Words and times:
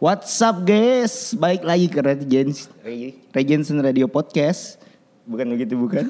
What's 0.00 0.40
up 0.40 0.64
guys? 0.64 1.36
Baik 1.36 1.60
lagi 1.60 1.84
ke 1.92 2.00
Regens 2.00 2.72
Regensen 3.36 3.84
Radio 3.84 4.08
Podcast. 4.08 4.80
Bukan 5.28 5.52
begitu 5.52 5.76
bukan? 5.76 6.08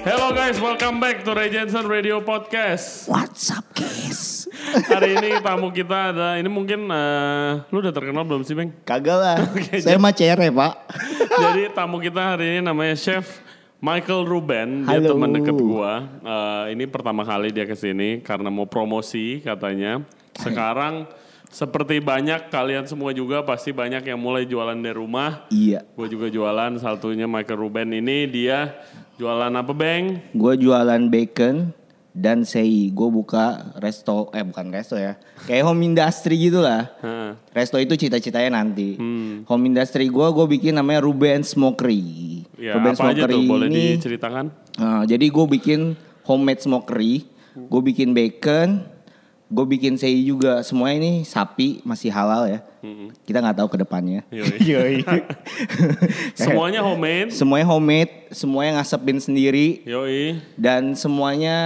Hello 0.00 0.32
guys, 0.32 0.56
welcome 0.64 0.96
back 0.96 1.28
to 1.28 1.36
Ray 1.36 1.52
Jensen 1.52 1.84
Radio 1.84 2.24
Podcast. 2.24 3.04
What's 3.04 3.52
up 3.52 3.68
guys? 3.76 4.35
Hari 4.66 5.10
ini 5.18 5.28
tamu 5.40 5.70
kita 5.70 6.12
ada, 6.12 6.28
ini 6.36 6.50
mungkin 6.50 6.90
eh, 6.90 7.50
lu 7.70 7.78
udah 7.78 7.94
terkenal 7.94 8.26
belum 8.26 8.42
sih 8.42 8.54
Bang? 8.58 8.74
Kagak 8.82 9.16
lah. 9.16 9.36
Oke, 9.54 9.78
Saya 9.78 9.96
mah 9.96 10.12
cere 10.12 10.50
pak. 10.50 10.72
Jadi 11.42 11.62
tamu 11.72 12.02
kita 12.02 12.34
hari 12.34 12.58
ini 12.58 12.60
namanya 12.64 12.96
Chef 12.98 13.40
Michael 13.78 14.24
Ruben, 14.24 14.88
dia 14.88 14.98
Halo. 14.98 15.14
teman 15.14 15.30
deket 15.36 15.56
gua. 15.56 15.92
Eh, 16.24 16.64
ini 16.74 16.84
pertama 16.88 17.22
kali 17.22 17.52
dia 17.52 17.68
ke 17.68 17.76
sini 17.76 18.24
karena 18.24 18.48
mau 18.50 18.66
promosi 18.66 19.44
katanya. 19.44 20.02
Sekarang 20.36 21.08
seperti 21.46 22.02
banyak 22.02 22.52
kalian 22.52 22.84
semua 22.84 23.14
juga 23.14 23.40
pasti 23.46 23.70
banyak 23.70 24.04
yang 24.04 24.18
mulai 24.20 24.44
jualan 24.44 24.76
dari 24.76 24.96
rumah. 24.96 25.46
Iya. 25.48 25.86
Gue 25.94 26.10
juga 26.10 26.28
jualan, 26.28 26.76
satunya 26.76 27.24
Michael 27.24 27.62
Ruben 27.62 27.96
ini 27.96 28.26
dia 28.28 28.76
jualan 29.16 29.52
apa 29.54 29.72
Bang? 29.72 30.20
Gue 30.36 30.54
jualan 30.60 31.00
bacon 31.08 31.72
dan 32.16 32.48
sei. 32.48 32.88
Gue 32.88 33.12
buka 33.12 33.76
resto, 33.76 34.32
eh 34.32 34.40
bukan 34.40 34.72
resto 34.72 34.96
ya. 34.96 35.20
Kayak 35.44 35.68
home 35.68 35.92
industry 35.92 36.48
gitu 36.48 36.64
lah. 36.64 36.88
Resto 37.52 37.76
itu 37.76 37.92
cita-citanya 37.92 38.64
nanti. 38.64 38.96
Hmm. 38.96 39.44
Home 39.44 39.68
industry 39.68 40.08
gue, 40.08 40.26
gue 40.32 40.46
bikin 40.56 40.80
namanya 40.80 41.04
Ruben 41.04 41.44
Smokery. 41.44 42.02
Ya, 42.56 42.80
Ruben 42.80 42.96
apa 42.96 43.12
aja 43.12 43.28
tuh 43.28 43.44
boleh 43.44 43.68
diceritakan? 43.68 44.48
Uh, 44.80 45.04
jadi 45.04 45.28
gue 45.28 45.46
bikin 45.60 45.92
homemade 46.24 46.64
smokery, 46.64 47.28
gue 47.54 47.80
bikin 47.84 48.16
bacon, 48.16 48.82
gue 49.46 49.66
bikin 49.66 49.94
sei 49.94 50.26
juga. 50.26 50.62
Semuanya 50.66 50.96
ini 51.02 51.12
sapi 51.22 51.80
masih 51.86 52.10
halal 52.10 52.50
ya. 52.50 52.60
Kita 53.26 53.42
nggak 53.42 53.58
tahu 53.62 53.68
ke 53.74 53.78
depannya. 53.82 54.22
Yoi. 54.30 55.02
Semuanya 56.38 56.86
homemade. 56.86 57.34
Semuanya 57.34 57.66
homemade, 57.66 58.30
semuanya 58.30 58.78
ngasepin 58.78 59.18
sendiri 59.18 59.82
Yoi. 59.82 60.38
dan 60.54 60.94
semuanya 60.94 61.56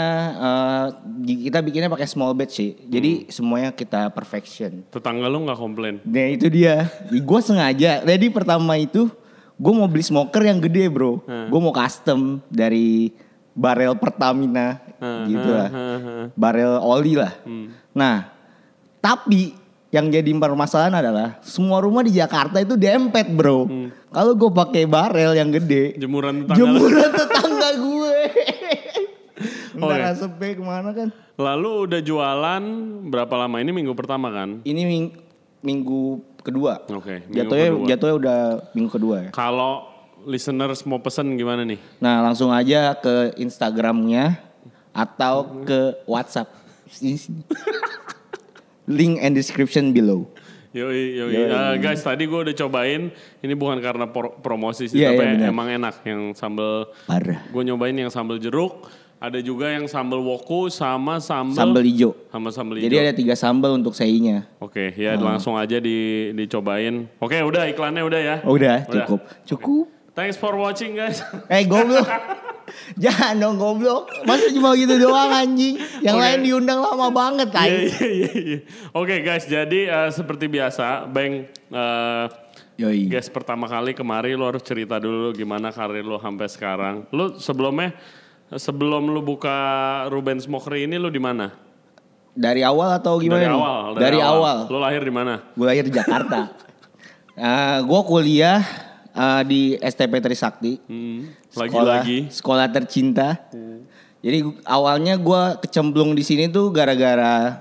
uh, 0.40 0.86
kita 1.24 1.60
bikinnya 1.60 1.92
pakai 1.92 2.08
small 2.08 2.32
batch 2.32 2.54
sih. 2.56 2.70
Jadi 2.88 3.28
semuanya 3.28 3.72
kita 3.72 4.08
perfection. 4.12 4.84
Tetangga 4.88 5.28
lu 5.28 5.44
nggak 5.44 5.60
komplain. 5.60 6.00
Nah 6.04 6.28
itu 6.32 6.48
dia. 6.48 6.88
Gue 7.12 7.40
sengaja. 7.44 8.00
Jadi 8.00 8.26
pertama 8.32 8.80
itu 8.80 9.12
gue 9.60 9.72
mau 9.76 9.88
beli 9.88 10.04
smoker 10.04 10.40
yang 10.40 10.56
gede 10.56 10.88
bro. 10.88 11.20
Gue 11.24 11.60
mau 11.60 11.72
custom 11.72 12.40
dari 12.48 13.12
barel 13.52 13.92
Pertamina 13.98 14.80
gitu 15.26 15.48
lah. 15.50 15.68
Barel 16.32 16.76
oli 16.76 17.14
lah. 17.14 17.32
Nah 17.90 18.28
tapi 18.98 19.56
yang 19.88 20.06
jadi 20.06 20.30
permasalahan 20.30 20.94
adalah 20.94 21.40
semua 21.40 21.80
rumah 21.80 22.00
di 22.00 22.12
Jakarta 22.12 22.58
itu 22.58 22.74
dempet 22.74 23.26
bro. 23.28 23.66
Kalau 24.08 24.32
gue 24.32 24.46
pakai 24.48 24.84
barel 24.84 25.34
yang 25.34 25.50
gede, 25.50 25.94
Jemuran 25.96 26.42
tetangga. 26.42 26.58
jemuran 26.60 27.10
tetangga 27.10 27.68
gue. 27.74 28.16
Ntar 29.80 29.96
Oke. 29.96 30.04
asapnya 30.06 30.50
ke 30.52 30.62
mana 30.62 30.90
kan? 30.92 31.08
Lalu 31.34 31.70
udah 31.88 32.00
jualan 32.00 32.62
berapa 33.08 33.34
lama 33.34 33.56
ini 33.56 33.72
minggu 33.72 33.94
pertama 33.94 34.28
kan? 34.28 34.60
Ini 34.60 34.82
ming- 34.84 35.16
minggu 35.60 36.02
kedua. 36.40 36.84
Oke. 36.86 37.24
minggu 37.24 37.34
Jatuhnya 37.34 37.68
kedua. 37.70 37.86
jatuhnya 37.88 38.14
udah 38.16 38.38
minggu 38.70 38.90
kedua 38.90 39.16
ya. 39.18 39.30
Kalau 39.32 39.88
listeners 40.22 40.84
mau 40.84 41.00
pesen 41.00 41.32
gimana 41.34 41.64
nih? 41.64 41.80
Nah 41.96 42.20
langsung 42.20 42.52
aja 42.52 42.92
ke 42.94 43.32
Instagramnya 43.38 44.36
atau 44.90 45.62
ke 45.62 45.94
WhatsApp. 46.04 46.50
Link 48.90 49.22
and 49.22 49.34
description 49.34 49.94
below. 49.94 50.26
Yoi, 50.70 51.18
yoi. 51.18 51.30
Yoi. 51.34 51.50
Eh, 51.50 51.74
guys, 51.82 51.98
tadi 51.98 52.30
gue 52.30 52.40
udah 52.46 52.54
cobain. 52.54 53.10
Ini 53.42 53.54
bukan 53.54 53.82
karena 53.82 54.06
pro- 54.06 54.38
promosi 54.38 54.86
sih, 54.86 55.02
Iya, 55.02 55.14
tapi 55.14 55.22
iya, 55.22 55.34
benar. 55.34 55.50
emang 55.50 55.66
enak 55.66 55.94
yang 56.06 56.30
sambal. 56.34 56.90
Parah. 57.06 57.42
Gue 57.50 57.62
nyobain 57.66 57.94
yang 57.94 58.10
sambal 58.10 58.38
jeruk. 58.38 58.86
Ada 59.20 59.44
juga 59.44 59.68
yang 59.68 59.84
sambal 59.84 60.22
woku 60.22 60.72
sama 60.72 61.20
sambal. 61.20 61.52
Sambal 61.58 61.82
hijau. 61.84 62.14
Sama 62.32 62.48
sambal 62.48 62.80
hijau. 62.80 62.86
Jadi 62.88 62.96
ada 62.96 63.12
tiga 63.12 63.34
sambal 63.36 63.76
untuk 63.76 63.92
seinya. 63.92 64.46
Oke, 64.58 64.94
ya 64.96 65.12
langsung 65.18 65.58
aja 65.58 65.76
di, 65.76 66.30
dicobain. 66.32 67.04
Oke, 67.20 67.36
udah 67.36 67.68
iklannya 67.68 68.00
udah 68.00 68.20
ya. 68.22 68.36
Udah, 68.46 68.86
Udah. 68.88 69.04
cukup. 69.04 69.20
Cukup. 69.44 69.86
Thanks 70.16 70.38
for 70.38 70.54
watching 70.56 70.96
guys. 70.96 71.20
Eh 71.52 71.62
goblok. 71.62 72.06
Jangan 72.96 73.34
dong 73.36 73.56
goblok. 73.56 74.10
Masa 74.24 74.50
cuma 74.50 74.74
gitu 74.74 74.94
doang 74.96 75.30
anjing. 75.30 75.78
Yang 76.02 76.16
Oke. 76.16 76.24
lain 76.24 76.40
diundang 76.42 76.80
lama 76.80 77.08
banget 77.08 77.48
Iya, 77.50 77.60
anjing. 77.60 77.88
iya, 77.88 78.06
iya, 78.08 78.30
iya. 78.34 78.58
Oke 78.92 79.14
guys, 79.20 79.44
jadi 79.46 79.80
eh, 79.88 80.10
seperti 80.10 80.46
biasa, 80.46 81.06
Bang, 81.06 81.46
eh, 81.50 82.24
Yoi. 82.80 83.06
guys 83.08 83.28
pertama 83.28 83.68
kali 83.68 83.92
kemari 83.92 84.32
lo 84.32 84.48
harus 84.48 84.64
cerita 84.64 84.96
dulu 84.96 85.32
gimana 85.32 85.70
karir 85.70 86.02
lo 86.02 86.16
sampai 86.16 86.48
sekarang. 86.48 87.04
Lo 87.12 87.36
sebelumnya, 87.36 87.92
sebelum 88.50 89.12
lo 89.12 89.20
buka 89.20 89.56
Ruben 90.08 90.40
Smokery 90.40 90.88
ini 90.88 90.96
lo 90.96 91.08
di 91.08 91.20
mana? 91.20 91.52
Dari 92.30 92.62
awal 92.62 92.96
atau 92.96 93.18
gimana 93.18 93.42
dari 93.42 93.50
nih? 93.50 93.58
awal. 93.58 93.84
Dari, 93.98 94.18
awal. 94.22 94.56
Lo 94.70 94.78
lahir 94.78 95.02
di 95.02 95.12
mana? 95.12 95.42
Gue 95.52 95.66
lahir 95.66 95.84
di 95.84 95.92
Jakarta. 95.92 96.46
gue 97.90 98.00
kuliah 98.06 98.60
eh, 99.10 99.42
di 99.44 99.60
STP 99.76 100.18
Trisakti. 100.18 100.78
Hmm, 100.82 101.30
Sekolah, 101.46 102.00
Lagi-lagi. 102.00 102.18
sekolah 102.28 102.66
tercinta. 102.68 103.28
Jadi 104.20 104.38
gu- 104.42 104.60
awalnya 104.62 105.16
gue 105.16 105.42
kecemplung 105.60 106.12
di 106.12 106.20
sini 106.20 106.46
tuh 106.46 106.68
gara-gara 106.68 107.56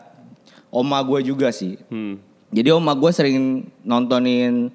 oma 0.68 1.00
gue 1.00 1.24
juga 1.26 1.50
sih. 1.50 1.80
Hmm. 1.88 2.20
Jadi 2.50 2.70
oma 2.70 2.92
gue 2.92 3.10
sering 3.10 3.38
nontonin 3.82 4.68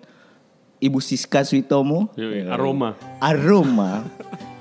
Ibu 0.78 0.98
Siska 0.98 1.42
Suitomo. 1.42 2.08
Yoi, 2.14 2.44
aroma. 2.44 2.94
Aroma. 3.18 4.04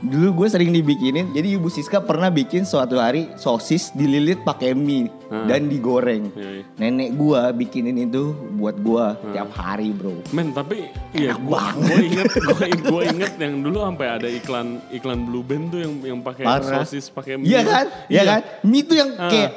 Dulu 0.04 0.36
gue 0.36 0.48
sering 0.50 0.70
dibikinin. 0.70 1.32
Jadi 1.32 1.56
Ibu 1.56 1.68
Siska 1.68 2.00
pernah 2.00 2.28
bikin 2.28 2.62
suatu 2.62 2.98
hari 2.98 3.32
sosis 3.36 3.90
dililit 3.92 4.42
pakai 4.42 4.72
mie 4.74 5.08
Hmm. 5.26 5.48
dan 5.48 5.66
digoreng. 5.66 6.30
Yoi. 6.30 6.62
Nenek 6.76 7.10
gue 7.14 7.42
bikinin 7.56 7.98
itu 8.04 8.22
buat 8.54 8.76
gue 8.76 9.06
tiap 9.32 9.50
hari 9.52 9.90
bro. 9.90 10.20
Men 10.30 10.52
tapi 10.52 10.92
iya 11.12 11.34
Enak 11.34 11.40
gue 11.40 11.50
banget. 11.50 11.88
gue 11.88 12.00
inget 12.06 12.26
gue 12.30 12.68
gue 12.84 13.02
inget 13.10 13.34
yang 13.40 13.54
dulu 13.60 13.78
sampai 13.82 14.08
ada 14.12 14.28
iklan 14.30 14.68
iklan 14.92 15.20
Blue 15.24 15.42
Band 15.42 15.72
tuh 15.72 15.80
yang 15.80 15.94
yang 16.04 16.20
pakai 16.20 16.44
sosis 16.62 17.08
pakai 17.08 17.36
mie. 17.36 17.48
Iya 17.48 17.62
kan? 17.64 17.86
Iya 18.06 18.22
kan? 18.24 18.42
Mie 18.62 18.84
tuh 18.84 18.96
yang 18.96 19.10
Ah. 19.16 19.32
kayak 19.32 19.52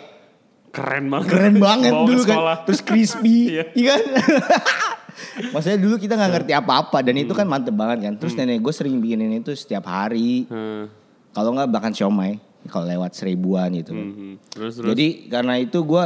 Keren 0.68 1.08
banget. 1.08 1.28
keren 1.28 1.56
banget 1.56 1.92
dulu 1.92 2.20
kan. 2.22 2.38
Terus 2.62 2.80
crispy, 2.80 3.36
Iya. 3.50 3.64
iya 3.72 3.86
kan? 3.90 4.02
Maksudnya 5.48 5.76
dulu 5.76 5.96
kita 5.96 6.14
nggak 6.14 6.32
ngerti 6.34 6.52
apa-apa 6.52 6.98
dan 7.00 7.14
itu 7.14 7.30
Hmm. 7.30 7.40
kan 7.40 7.46
mantep 7.48 7.72
banget 7.72 7.98
kan. 8.02 8.12
Terus 8.16 8.32
nenek 8.34 8.58
gue 8.58 8.70
sering 8.70 8.96
bikinin 8.96 9.32
itu 9.34 9.52
setiap 9.52 9.86
hari. 9.86 10.44
Hmm, 10.44 10.88
Kalau 11.30 11.52
nggak 11.52 11.68
bahkan 11.68 11.90
siomay 11.90 12.36
kalau 12.66 12.84
lewat 12.84 13.12
seribuan 13.12 13.70
gitu. 13.72 13.92
kan. 13.92 14.08
hmm. 14.08 14.34
Terus 14.48 14.72
terus. 14.74 14.88
Jadi 14.88 15.06
karena 15.26 15.54
itu 15.56 15.78
gue 15.78 16.04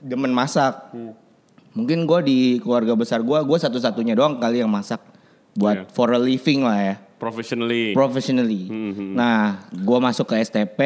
demen 0.00 0.30
masak. 0.30 0.90
Hmm. 0.90 1.14
Mungkin 1.72 2.02
gue 2.02 2.20
di 2.22 2.38
keluarga 2.58 2.92
besar 2.92 3.20
gue, 3.20 3.36
gue 3.36 3.58
satu-satunya 3.58 4.12
doang 4.12 4.36
kali 4.36 4.58
yang 4.58 4.70
masak 4.70 4.96
buat 5.52 5.76
Iya. 5.78 5.88
for 5.90 6.08
a 6.08 6.16
living 6.16 6.60
lah 6.62 6.78
ya, 6.78 6.96
professionally. 7.14 7.92
professionally. 7.92 8.64
Hmm, 8.64 9.12
Nah, 9.12 9.36
gue 9.70 9.98
masuk 9.98 10.24
ke 10.26 10.36
STP, 10.38 10.80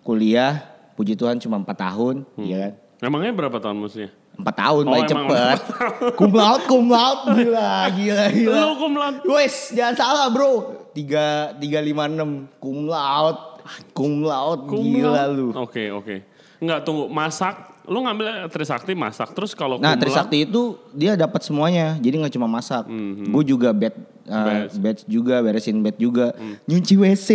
kuliah, 0.00 0.64
puji 0.94 1.12
Tuhan 1.12 1.36
cuma 1.36 1.56
4 1.58 1.76
tahun, 1.78 2.24
ya 2.38 2.56
kan? 2.58 2.72
Emangnya 2.98 3.30
berapa 3.30 3.58
tahun 3.58 3.78
maksudnya? 3.78 4.10
4 4.34 4.54
tahun, 4.54 4.82
Oh, 4.82 4.90
paling 4.94 5.06
cepet. 5.06 5.58
Cum 6.18 6.30
laude, 6.30 6.62
cum 6.64 6.86
laude, 6.86 7.22
gila, 7.32 7.90
gila, 7.90 8.24
gila. 8.30 8.54
Lu 8.54 8.70
cum 8.76 8.92
laude. 8.94 9.18
Wes, 9.24 9.70
jangan 9.70 9.94
salah 9.94 10.26
bro. 10.30 10.50
3, 10.94 11.58
356, 11.58 12.46
cum 12.58 12.78
laude, 12.86 13.42
cum 13.90 14.12
laude, 14.22 14.62
Cum 14.64 14.82
gila 14.84 15.26
laude. 15.26 15.34
lu. 15.34 15.46
Oke 15.54 15.90
oke. 15.90 16.16
Enggak 16.58 16.82
tunggu 16.82 17.06
masak. 17.06 17.66
Lu 17.82 18.04
ngambil 18.04 18.46
Trisakti 18.46 18.92
masak 18.92 19.32
terus 19.32 19.56
kalau 19.56 19.80
Nah, 19.80 19.96
Trisakti 19.96 20.44
itu 20.44 20.76
dia 20.92 21.16
dapat 21.16 21.40
semuanya, 21.40 21.96
jadi 21.96 22.20
nggak 22.20 22.34
cuma 22.34 22.44
masak. 22.44 22.84
Gue 23.24 23.42
juga 23.42 23.72
bed, 23.72 23.96
uh, 24.28 24.68
Bed. 24.70 25.02
juga, 25.08 25.40
beresin 25.40 25.80
bed 25.80 25.96
juga, 25.96 26.36
nyuci 26.62 26.94
WC 26.94 27.28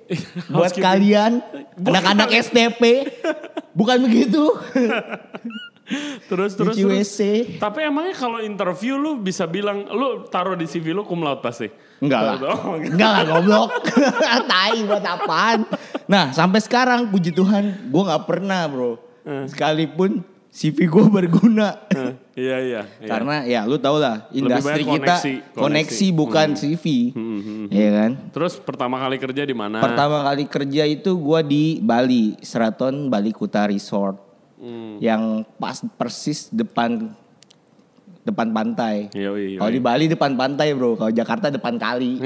buat 0.54 0.70
Housekeeping. 0.70 0.84
kalian 0.84 1.32
anak-anak 1.74 2.28
STP. 2.38 2.82
Bukan 3.76 3.96
begitu? 4.08 4.42
terus 6.32 6.56
terus. 6.58 6.74
terus. 6.74 7.12
Tapi 7.60 7.78
emangnya 7.84 8.16
kalau 8.16 8.40
interview 8.40 8.96
lu 8.96 9.20
bisa 9.20 9.44
bilang 9.44 9.84
lu 9.86 10.24
taruh 10.26 10.56
di 10.56 10.64
CV 10.64 10.96
lu 10.96 11.04
cum 11.04 11.20
laude 11.20 11.44
pasti. 11.44 11.68
Enggak 12.00 12.20
lah. 12.24 12.34
Oh, 12.56 12.80
enggak. 12.80 12.92
Enggak 12.96 13.10
lah 13.12 13.24
goblok. 13.28 13.70
Tai 14.50 14.76
buat 14.88 15.04
apaan? 15.04 15.58
Nah, 16.08 16.32
sampai 16.32 16.60
sekarang 16.64 17.12
puji 17.12 17.36
Tuhan 17.36 17.92
gue 17.92 18.02
nggak 18.02 18.24
pernah, 18.24 18.64
Bro. 18.66 18.90
Eh. 19.28 19.44
Sekalipun 19.52 20.24
CV 20.56 20.88
gue 20.88 21.04
berguna. 21.20 21.84
Iya 22.32 22.56
iya. 22.64 22.82
iya. 22.88 23.08
Karena 23.12 23.44
ya 23.44 23.68
lu 23.68 23.76
tau 23.76 24.00
lah 24.00 24.24
industri 24.32 24.88
banyak 24.88 25.04
kita 25.04 25.14
koneksi, 25.20 25.34
koneksi, 25.52 25.52
koneksi. 25.52 26.06
bukan 26.16 26.48
CV. 26.56 26.84
Iya 27.68 27.88
kan? 27.92 28.10
Terus 28.32 28.56
pertama 28.56 28.96
kali 28.96 29.20
kerja 29.20 29.44
di 29.44 29.52
mana? 29.52 29.84
Pertama 29.84 30.24
kali 30.24 30.48
kerja 30.48 30.88
itu 30.88 31.12
gua 31.20 31.44
di 31.44 31.84
Bali, 31.84 32.40
Seraton 32.40 33.12
Bali 33.12 33.36
Kuta 33.36 33.68
Resort. 33.68 34.16
Hmm. 34.56 34.96
Yang 34.96 35.44
pas 35.60 35.76
persis 36.00 36.48
depan 36.48 37.12
depan 38.24 38.48
pantai. 38.48 39.12
Kalau 39.12 39.70
di 39.70 39.82
Bali 39.84 40.08
depan 40.08 40.32
pantai, 40.40 40.72
Bro. 40.72 40.96
Kalau 40.96 41.12
Jakarta 41.12 41.52
depan 41.52 41.76
kali. 41.76 42.16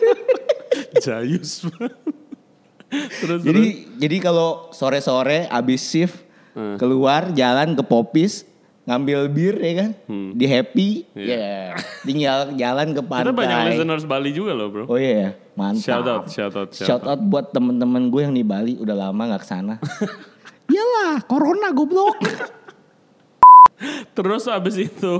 Jayus. 1.04 1.66
terus 3.22 3.46
jadi 3.46 3.86
jadi 4.02 4.16
kalau 4.18 4.74
sore-sore 4.74 5.46
abis 5.46 5.78
shift 5.86 6.29
Hmm. 6.60 6.76
keluar 6.76 7.32
jalan 7.32 7.72
ke 7.72 7.80
Popis 7.80 8.44
ngambil 8.84 9.30
bir 9.30 9.54
ya 9.56 9.72
kan? 9.78 9.90
Di 10.34 10.44
happy 10.44 10.88
Iya. 11.14 11.32
ya. 11.32 11.52
Tinggal 12.02 12.38
jalan 12.54 12.88
ke 12.90 13.00
terus 13.00 13.22
kita 13.22 13.32
banyak 13.32 13.56
pantai. 13.56 13.70
listeners 13.72 14.04
Bali 14.04 14.30
juga 14.30 14.52
loh 14.52 14.68
bro. 14.68 14.84
oh 14.84 14.94
iya 14.94 15.32
mantap. 15.54 15.80
Shout 15.80 16.04
out, 16.04 16.24
shout 16.28 16.54
out, 16.54 16.68
shout 16.70 16.86
shout 16.86 17.04
out. 17.06 17.16
buat 17.18 17.48
temen-temen 17.48 18.08
gue 18.08 18.20
yang 18.20 18.34
di 18.34 18.42
Bali. 18.42 18.76
Udah 18.76 18.92
lama 19.00 19.22
nggak 19.26 19.40
ke 19.40 19.48
sana 19.48 19.74
iyalah 20.70 21.24
corona 21.24 21.70
goblok 21.70 22.14
Terus 24.16 24.44
abis 24.44 24.76
itu, 24.76 25.14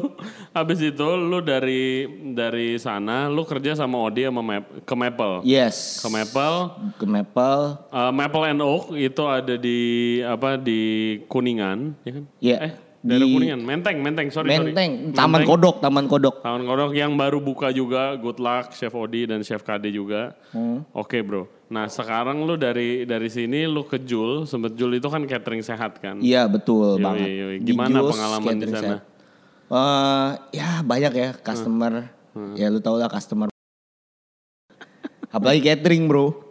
abis 0.53 0.81
itu 0.85 1.07
lu 1.17 1.41
dari 1.41 2.05
dari 2.37 2.77
sana 2.77 3.31
lu 3.33 3.47
kerja 3.49 3.73
sama 3.73 3.97
Odi 3.97 4.29
sama 4.29 4.43
Map, 4.45 4.65
ke 4.85 4.95
Maple. 4.95 5.35
yes 5.49 6.05
Ke 6.05 6.09
Maple, 6.13 6.57
ke 7.01 7.07
Maple 7.09 7.63
uh, 7.89 8.13
Maple 8.13 8.45
and 8.51 8.61
Oak 8.61 8.93
itu 8.93 9.23
ada 9.25 9.55
di 9.57 9.81
apa 10.21 10.61
di 10.61 10.81
Kuningan, 11.25 11.97
ya 12.05 12.11
kan? 12.13 12.25
ya 12.41 12.57
Eh, 12.69 12.73
daerah 13.01 13.25
di 13.25 13.33
Kuningan, 13.33 13.61
Menteng, 13.65 13.97
Menteng, 14.05 14.29
sorry 14.29 14.53
sorry. 14.53 14.73
Menteng 14.73 15.17
Taman 15.17 15.41
Menteng. 15.41 15.49
Kodok 15.49 15.77
Taman 15.81 16.05
Kodok 16.05 16.37
Taman 16.45 16.63
Kodok 16.69 16.93
yang 16.93 17.13
baru 17.17 17.41
buka 17.41 17.73
juga, 17.73 18.13
Good 18.21 18.39
Luck, 18.39 18.77
Chef 18.77 18.93
Odi 18.93 19.25
dan 19.25 19.41
Chef 19.41 19.65
KD 19.65 19.89
juga. 19.89 20.37
Hmm. 20.53 20.85
Oke 20.93 21.25
bro. 21.25 21.49
Nah 21.73 21.89
sekarang 21.89 22.45
lu 22.45 22.61
dari 22.61 23.09
dari 23.09 23.33
sini 23.33 23.65
lu 23.65 23.87
ke 23.89 24.03
Jul, 24.03 24.45
sempet 24.45 24.77
Jul 24.77 25.01
itu 25.01 25.09
kan 25.09 25.23
catering 25.25 25.63
sehat 25.65 26.03
kan? 26.03 26.19
iya 26.21 26.45
betul 26.51 26.99
Yoi, 26.99 27.05
banget 27.05 27.29
yoi. 27.31 27.57
Di 27.63 27.73
Gimana 27.73 27.97
Jus 28.05 28.11
pengalaman 28.13 28.55
di 28.59 28.67
sana? 28.69 28.97
Eh, 29.71 30.31
ya 30.59 30.83
banyak 30.83 31.13
ya 31.15 31.31
customer 31.39 32.11
ya 32.59 32.67
lu 32.67 32.83
tau 32.83 32.99
lah 32.99 33.07
customer 33.07 33.47
apalagi 35.31 35.63
catering 35.63 36.11
bro 36.11 36.50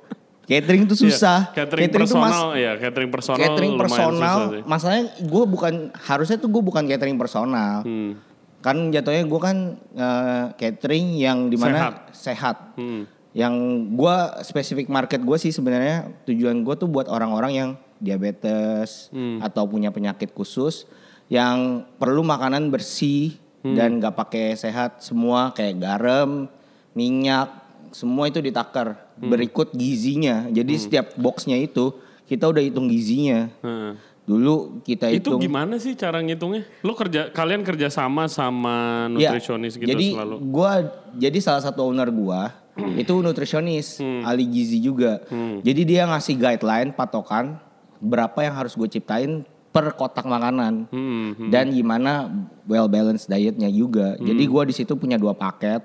catering 0.50 0.82
itu 0.84 0.96
susah 0.98 1.40
Iya, 1.48 1.64
catering, 1.64 1.88
mas- 1.88 2.02
personal, 2.10 2.48
ya 2.56 2.72
catering 2.76 3.10
personal. 3.10 3.38
catering 3.40 3.74
personal 3.78 4.10
susah 4.12 4.34
sih. 4.50 4.62
masalahnya 4.66 5.06
gue 5.22 5.44
bukan 5.46 5.74
harusnya 5.96 6.38
tuh 6.38 6.50
gue 6.50 6.60
bukan 6.60 6.84
catering 6.84 7.16
personal 7.16 7.76
Hmm. 7.82 8.18
kan 8.60 8.90
jatuhnya 8.90 9.24
gue 9.24 9.40
kan 9.40 9.58
eh, 9.94 10.46
catering 10.54 11.16
yang 11.16 11.48
di 11.48 11.56
mana 11.56 12.04
sehat, 12.12 12.74
Hmm. 12.74 13.06
yang 13.32 13.54
gue 13.94 14.16
spesifik 14.42 14.90
market 14.90 15.22
gue 15.22 15.38
sih 15.38 15.50
sebenarnya 15.50 16.10
tujuan 16.26 16.60
gue 16.60 16.76
tuh 16.76 16.88
buat 16.88 17.06
orang-orang 17.06 17.52
yang 17.54 17.70
diabetes 18.00 19.08
Hmm. 19.10 19.40
atau 19.40 19.64
punya 19.64 19.90
penyakit 19.90 20.32
khusus 20.32 20.90
yang 21.28 21.86
perlu 21.96 22.20
makanan 22.22 22.68
bersih 22.68 23.38
Hmm. 23.60 23.76
dan 23.76 24.00
gak 24.00 24.16
pakai 24.18 24.56
sehat 24.56 25.00
semua 25.00 25.52
kayak 25.52 25.78
garam, 25.78 26.48
minyak, 26.92 27.52
semua 27.92 28.26
itu 28.26 28.40
ditakar 28.40 29.09
Hmm. 29.20 29.30
berikut 29.30 29.72
gizinya. 29.72 30.48
Jadi 30.48 30.74
setiap 30.76 31.12
boxnya 31.16 31.56
itu 31.56 31.92
kita 32.24 32.48
udah 32.48 32.64
hitung 32.64 32.88
gizinya. 32.88 33.52
Hmm. 33.60 34.00
Dulu 34.24 34.80
kita 34.82 35.10
Itu 35.10 35.36
hitung 35.36 35.42
gimana 35.42 35.76
sih 35.76 35.92
cara 35.94 36.22
ngitungnya? 36.22 36.62
Lu 36.82 36.94
kerja 36.94 37.28
kalian 37.30 37.66
kerja 37.66 37.90
sama 37.90 38.30
sama 38.30 39.10
Ya, 39.18 39.34
nutrisionis 39.34 39.74
gitu 39.74 39.90
jadi 39.90 40.14
selalu? 40.14 40.36
gua 40.48 40.72
jadi 41.12 41.38
salah 41.40 41.60
satu 41.60 41.84
owner 41.84 42.08
gua 42.08 42.54
itu 42.96 43.12
nutrisionis, 43.20 43.98
Hmm. 43.98 44.24
ahli 44.24 44.46
gizi 44.46 44.80
juga. 44.80 45.20
Jadi 45.60 45.82
dia 45.84 46.06
ngasih 46.06 46.38
guideline 46.38 46.94
patokan 46.94 47.60
berapa 48.00 48.40
yang 48.40 48.56
harus 48.56 48.72
gue 48.72 48.88
ciptain 48.88 49.44
per 49.70 49.92
kotak 49.92 50.24
makanan 50.24 50.88
Hmm. 50.88 51.36
hmm. 51.36 51.50
dan 51.52 51.70
gimana 51.70 52.32
well 52.64 52.88
balanced 52.88 53.28
dietnya 53.28 53.68
juga. 53.68 54.16
Jadi 54.16 54.44
gua 54.46 54.64
di 54.64 54.72
situ 54.72 54.94
punya 54.94 55.18
dua 55.18 55.34
paket 55.34 55.82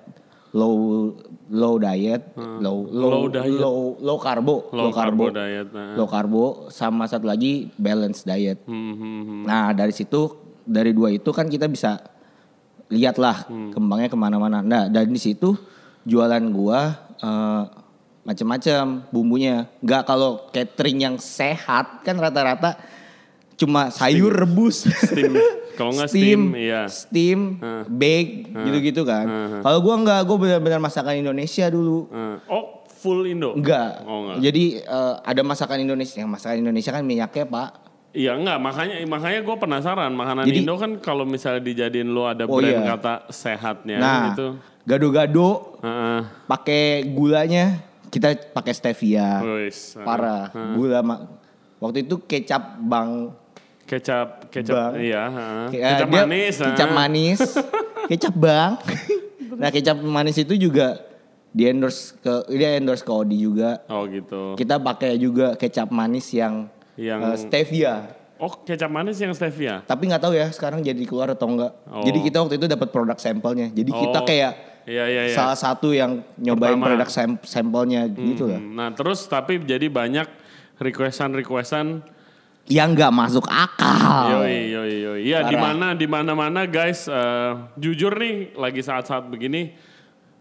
low 0.54 1.10
low 1.44 1.74
diet, 1.76 2.30
low 2.38 2.86
low 2.86 3.10
Low 3.10 3.24
diet. 3.26 3.52
low 3.52 3.78
low 3.98 4.16
karbo, 4.16 4.70
Low 4.70 4.88
carbo 4.88 5.28
diet. 5.28 5.68
Nah. 5.68 5.98
low 5.98 6.06
karbo 6.06 6.44
sama 6.70 7.04
satu 7.04 7.26
lagi 7.26 7.68
balanced 7.74 8.24
diet. 8.24 8.62
Hmm, 8.64 8.94
hmm, 8.94 9.20
hmm. 9.20 9.42
Nah 9.44 9.70
dari 9.70 9.90
situ 9.90 10.30
dari 10.62 10.94
dua 10.94 11.10
itu 11.10 11.28
kan 11.28 11.44
kita 11.44 11.66
bisa 11.66 11.98
lihat 12.86 13.18
lah 13.18 13.44
Hmm. 13.44 13.74
kembangnya 13.74 14.06
ke 14.06 14.14
mana-mana. 14.14 14.62
Nah 14.62 14.86
dan 14.86 15.06
di 15.06 15.18
situ 15.18 15.58
jualan 16.02 16.44
gua 16.48 16.80
eh, 17.16 17.62
macam-macam 18.22 19.04
bumbunya. 19.10 19.68
Nggak 19.80 20.02
kalau 20.04 20.48
catering 20.48 20.98
yang 21.02 21.16
sehat 21.18 22.00
kan 22.00 22.16
rata-rata 22.16 22.78
cuma 23.54 23.86
sayur 23.88 24.32
rebus, 24.32 24.86
Steam. 24.86 25.34
Kalau 25.74 25.92
nggak 25.92 26.08
steam, 26.08 26.40
iya. 26.54 26.86
steam, 26.86 27.58
bake 27.86 28.48
gitu-gitu 28.50 29.02
kan. 29.02 29.26
Kalau 29.60 29.78
gua 29.78 29.94
nggak, 29.96 30.20
gua 30.24 30.36
benar-benar 30.38 30.78
masakan 30.78 31.14
Indonesia 31.16 31.66
dulu. 31.66 32.06
Hmm. 32.08 32.36
Oh, 32.46 32.82
full 32.86 33.24
Indo? 33.24 33.52
Enggak. 33.52 34.02
Oh, 34.02 34.24
enggak. 34.24 34.36
Jadi 34.42 34.64
eh, 34.80 35.14
ada 35.20 35.42
masakan 35.42 35.78
Indonesia. 35.78 36.16
Yang 36.16 36.30
masakan 36.32 36.56
Indonesia 36.60 36.90
kan 36.90 37.02
minyaknya 37.02 37.44
pak. 37.44 37.68
Iya 38.14 38.38
enggak, 38.38 38.58
makanya 38.58 38.96
makanya 39.04 39.40
gue 39.42 39.56
penasaran 39.58 40.10
makanan 40.14 40.46
Jadi- 40.46 40.62
Indo 40.62 40.78
kan 40.78 41.02
kalau 41.02 41.26
misalnya 41.26 41.58
dijadiin 41.60 42.06
lu 42.06 42.22
ada 42.22 42.46
Oh, 42.46 42.62
brand 42.62 42.78
iya. 42.78 42.94
kata 42.94 43.26
sehatnya 43.28 43.98
Nah, 43.98 44.22
gitu. 44.30 44.46
gado-gado 44.86 45.74
Heeh. 45.82 46.20
pakai 46.46 47.10
gulanya 47.10 47.82
kita 48.08 48.54
pakai 48.54 48.70
stevia. 48.70 49.42
Wis. 49.42 49.98
Parah. 49.98 50.46
Gula 50.78 51.02
ma- 51.02 51.26
waktu 51.76 52.06
itu 52.06 52.22
kecap 52.22 52.78
bang 52.78 53.34
Kecap, 53.84 54.48
kecap, 54.48 54.74
Bang. 54.74 54.92
iya. 54.96 55.22
Ke- 55.68 55.76
Kecap 55.76 56.06
eh, 56.06 56.10
dia 56.10 56.22
manis. 56.22 56.54
Kecap 56.56 56.88
manis. 56.90 57.40
kecap 58.10 58.34
bang. 58.34 58.72
nah, 59.54 59.68
kecap 59.68 59.96
manis 59.98 60.36
itu 60.36 60.56
juga 60.58 60.98
di 61.50 61.64
endorse 61.64 62.16
ke 62.16 62.32
dia 62.50 62.74
endorse 62.74 63.00
ke 63.00 63.10
Odi 63.10 63.38
juga. 63.38 63.84
Oh 63.86 64.04
gitu. 64.06 64.56
Kita 64.56 64.76
pakai 64.78 65.16
juga 65.16 65.52
kecap 65.54 65.88
manis 65.88 66.28
yang, 66.30 66.66
Yang 66.94 67.20
eh, 67.22 67.36
stevia. 67.38 67.94
oh 68.36 68.52
kecap 68.58 68.88
manis 68.88 69.16
yang 69.16 69.30
stevia. 69.30 69.80
Tapi 69.82 70.02
nggak 70.06 70.22
tahu 70.22 70.32
ya 70.32 70.48
sekarang 70.48 70.80
jadi 70.80 70.98
keluar 71.02 71.30
atau 71.30 71.46
enggak. 71.46 71.72
Oh. 71.86 72.02
Jadi 72.02 72.18
kita 72.20 72.40
waktu 72.40 72.56
itu 72.56 72.66
dapat 72.66 72.88
produk 72.88 73.16
sampelnya. 73.16 73.68
Jadi 73.68 73.90
kita 73.90 74.18
Oh. 74.18 74.24
kayak 74.24 74.52
Iya 74.84 75.04
iya 75.06 75.22
iya. 75.24 75.34
salah 75.34 75.56
satu 75.56 75.92
yang 75.92 76.20
nyobain 76.36 76.74
Pertama. 76.74 76.84
produk 76.86 77.08
sam- 77.08 77.40
sampelnya 77.42 78.04
gitu 78.06 78.44
lah. 78.46 78.58
Hmm, 78.58 78.74
Nah 78.74 78.88
terus 78.90 79.24
tapi 79.24 79.56
jadi 79.58 79.86
banyak 79.86 80.28
requestan 80.76 81.32
requestan. 81.32 82.04
Yang 82.64 82.88
nggak 82.96 83.12
masuk 83.12 83.44
akal. 83.44 84.40
Yoi 84.40 84.72
yoi 84.72 84.94
yoi. 84.98 85.20
Iya 85.22 85.44
di 85.44 85.54
mana 85.54 85.92
di 85.92 86.06
mana 86.06 86.32
mana 86.32 86.64
guys. 86.64 87.04
eh, 87.06 87.50
jujur 87.76 88.12
nih 88.14 88.52
lagi 88.54 88.80
saat-saat 88.80 89.28
begini, 89.28 89.76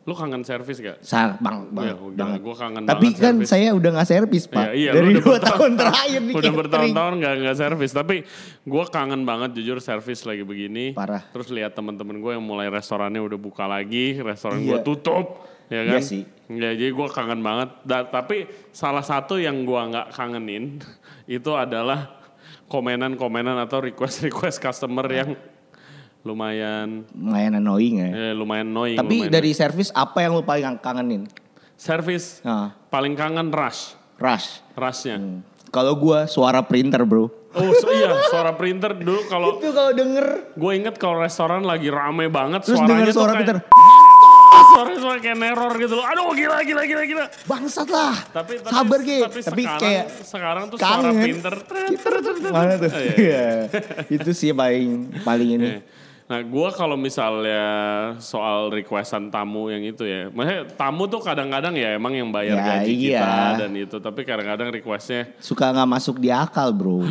lu 0.01 0.11
kangen 0.11 0.39
servis 0.41 0.79
gak? 0.79 0.99
Sa 0.99 1.35
bang, 1.37 1.67
bang, 1.69 1.83
Ya, 1.85 1.95
banget. 1.95 2.39
gua 2.39 2.55
kangen 2.57 2.83
Tapi 2.83 3.07
banget 3.09 3.19
kan 3.19 3.33
servis. 3.35 3.49
saya 3.49 3.69
udah 3.71 3.89
nggak 3.91 4.07
servis 4.09 4.43
pak. 4.45 4.55
Ya, 4.55 4.71
iya, 4.71 4.89
lu 4.93 4.95
Dari 4.95 5.11
dua 5.17 5.37
tahun 5.37 5.71
terakhir 5.75 6.21
di 6.21 6.33
Udah 6.33 6.51
bertahun-tahun 6.53 7.13
gak, 7.17 7.33
nggak 7.39 7.57
servis. 7.57 7.91
Tapi 7.91 8.15
gue 8.63 8.83
kangen 8.89 9.21
banget 9.23 9.49
jujur 9.53 9.77
servis 9.79 10.23
lagi 10.23 10.43
begini. 10.43 10.91
Parah. 10.91 11.27
Terus 11.29 11.47
lihat 11.49 11.71
teman-teman 11.73 12.15
gue 12.17 12.31
yang 12.33 12.43
mulai 12.43 12.67
restorannya 12.67 13.19
udah 13.19 13.35
buka 13.37 13.63
lagi, 13.65 14.15
restoran 14.17 14.59
Iya. 14.59 14.67
gue 14.69 14.79
tutup, 14.81 15.43
ya 15.67 15.81
Iya 15.81 15.91
kan? 15.93 16.01
sih. 16.01 16.23
Ya, 16.45 16.71
jadi 16.71 16.87
gue 16.89 17.07
kangen 17.09 17.39
banget. 17.39 17.69
Da- 17.81 18.03
tapi 18.05 18.43
salah 18.69 19.01
satu 19.01 19.35
yang 19.35 19.63
gue 19.63 19.81
nggak 19.89 20.11
kangenin 20.11 20.79
itu 21.25 21.51
adalah 21.53 22.19
komenan-komenan 22.67 23.55
atau 23.61 23.83
request-request 23.83 24.57
customer 24.59 25.05
yang 25.07 25.29
lumayan, 26.23 27.03
Lumayan 27.11 27.59
annoying 27.59 27.99
ya. 27.99 28.09
eh, 28.11 28.33
lumayan 28.33 28.71
annoying. 28.71 28.97
Tapi 28.97 29.27
lumayan 29.27 29.33
dari 29.33 29.51
servis 29.51 29.91
apa 29.91 30.23
yang 30.23 30.39
lu 30.39 30.43
paling 30.43 30.79
kangenin? 30.79 31.23
servis 31.73 32.39
Nah, 32.41 32.71
paling 32.87 33.11
kangen 33.11 33.51
rush, 33.51 33.97
rush. 34.15 34.63
rushnya. 34.71 35.19
Hmm. 35.19 35.43
Kalau 35.67 35.97
gua 35.97 36.29
suara 36.29 36.63
printer 36.63 37.03
bro. 37.03 37.27
Oh 37.53 37.69
so, 37.77 37.85
iya, 37.93 38.09
suara 38.33 38.49
printer 38.57 38.97
dulu 38.97 39.29
kalau 39.29 39.53
Itu 39.61 39.69
kalau 39.77 39.93
denger 39.93 40.57
Gue 40.57 40.73
inget 40.73 40.97
kalau 40.97 41.21
restoran 41.21 41.61
lagi 41.61 41.85
rame 41.85 42.25
banget 42.25 42.65
terus 42.65 42.81
suaranya 42.81 43.05
denger 43.05 43.07
tuh 43.09 43.13
suara 43.13 43.29
kayak, 43.29 43.37
printer, 43.37 43.57
Suara 44.73 44.93
suara 44.95 45.19
kayak 45.19 45.37
neror 45.37 45.73
gitu 45.77 45.93
loh. 45.93 46.03
Aduh 46.03 46.33
gila 46.33 46.57
gila 46.61 46.83
gila 46.83 47.03
gila. 47.03 47.25
bangsat 47.43 47.87
lah. 47.87 48.15
Tapi 48.27 48.57
tapi, 48.57 48.69
Sabar 48.69 48.99
Ge. 48.99 49.17
tapi, 49.21 49.39
Tapi 49.39 49.61
sekarang, 49.61 49.79
kayak 49.79 50.05
sekarang 50.23 50.63
tuh 50.67 50.77
suara 50.77 50.97
kangen. 51.03 51.21
printer. 51.21 51.55
Mana 52.49 52.73
tuh? 52.75 52.89
Iya, 52.95 53.13
Iya. 53.15 53.45
Itu 54.09 54.29
sih 54.31 54.49
paling 54.51 54.89
paling 55.21 55.49
ini. 55.53 55.69
Nah 56.23 56.39
gue 56.41 56.69
kalau 56.71 56.95
misalnya 56.95 57.61
soal 58.17 58.71
requestan 58.71 59.27
tamu 59.27 59.67
yang 59.67 59.83
itu 59.83 60.01
ya, 60.01 60.27
maksudnya 60.27 60.63
tamu 60.71 61.05
tuh 61.05 61.19
kadang-kadang 61.19 61.75
ya 61.75 61.93
emang 61.93 62.15
yang 62.15 62.31
bayar 62.31 62.55
Ya, 62.55 62.63
gaji 62.79 62.93
iya. 62.95 63.19
kita 63.19 63.35
dan 63.59 63.71
itu, 63.75 63.95
tapi 63.99 64.23
kadang-kadang 64.23 64.71
requestnya 64.71 65.35
Suka 65.37 65.69
nggak 65.69 65.85
masuk 65.85 66.17
di 66.17 66.31
akal 66.31 66.71
bro. 66.71 67.03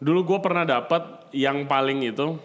Dulu 0.00 0.20
gue 0.24 0.38
pernah 0.40 0.64
dapat 0.64 1.02
yang 1.30 1.64
paling 1.64 2.08
itu 2.08 2.40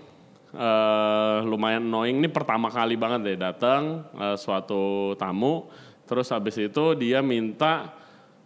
eh 0.51 1.38
lumayan 1.44 1.86
annoying. 1.86 2.18
Ini 2.18 2.29
pertama 2.29 2.68
kali 2.68 2.94
banget 2.94 3.22
deh 3.24 3.38
datang 3.39 3.82
eh, 4.12 4.34
suatu 4.34 5.13
tamu. 5.15 5.70
Terus 6.03 6.29
habis 6.29 6.58
itu 6.58 6.94
dia 6.94 7.22
minta 7.22 7.94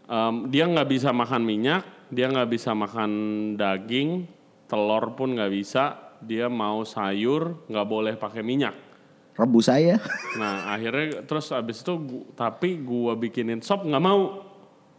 em, 0.04 0.48
dia 0.48 0.68
nggak 0.68 0.84
bisa 0.86 1.10
makan 1.10 1.42
minyak, 1.42 1.84
dia 2.10 2.28
nggak 2.28 2.50
bisa 2.50 2.76
makan 2.76 3.12
daging, 3.56 4.28
telur 4.66 5.16
pun 5.16 5.32
nggak 5.32 5.48
bisa. 5.50 5.84
Dia 6.20 6.48
mau 6.48 6.84
sayur 6.84 7.68
nggak 7.68 7.88
boleh 7.88 8.14
pakai 8.16 8.40
minyak. 8.42 8.76
Rebus 9.34 9.66
saya. 9.66 9.98
Nah 10.40 10.72
akhirnya 10.72 11.24
terus 11.24 11.50
habis 11.50 11.80
itu 11.80 11.94
gu- 11.96 12.26
tapi 12.34 12.78
gua 12.78 13.14
bikinin 13.14 13.60
sop 13.60 13.84
nggak 13.84 14.02
mau. 14.02 14.44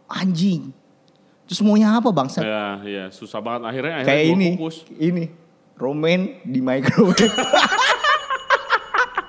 Anjing. 0.07 0.73
Terus 1.45 1.61
maunya 1.61 1.93
apa 1.93 2.09
bangsa? 2.09 2.41
Ya 2.41 2.81
ya 2.81 3.05
susah 3.09 3.37
banget 3.37 3.61
akhirnya 3.63 3.93
akhirnya 3.99 4.09
Kayak 4.09 4.25
gua 4.25 4.33
ini. 4.33 4.49
kukus. 4.57 4.77
Ini. 4.89 5.25
Romain 5.75 6.39
di 6.47 6.63
microwave. 6.63 7.31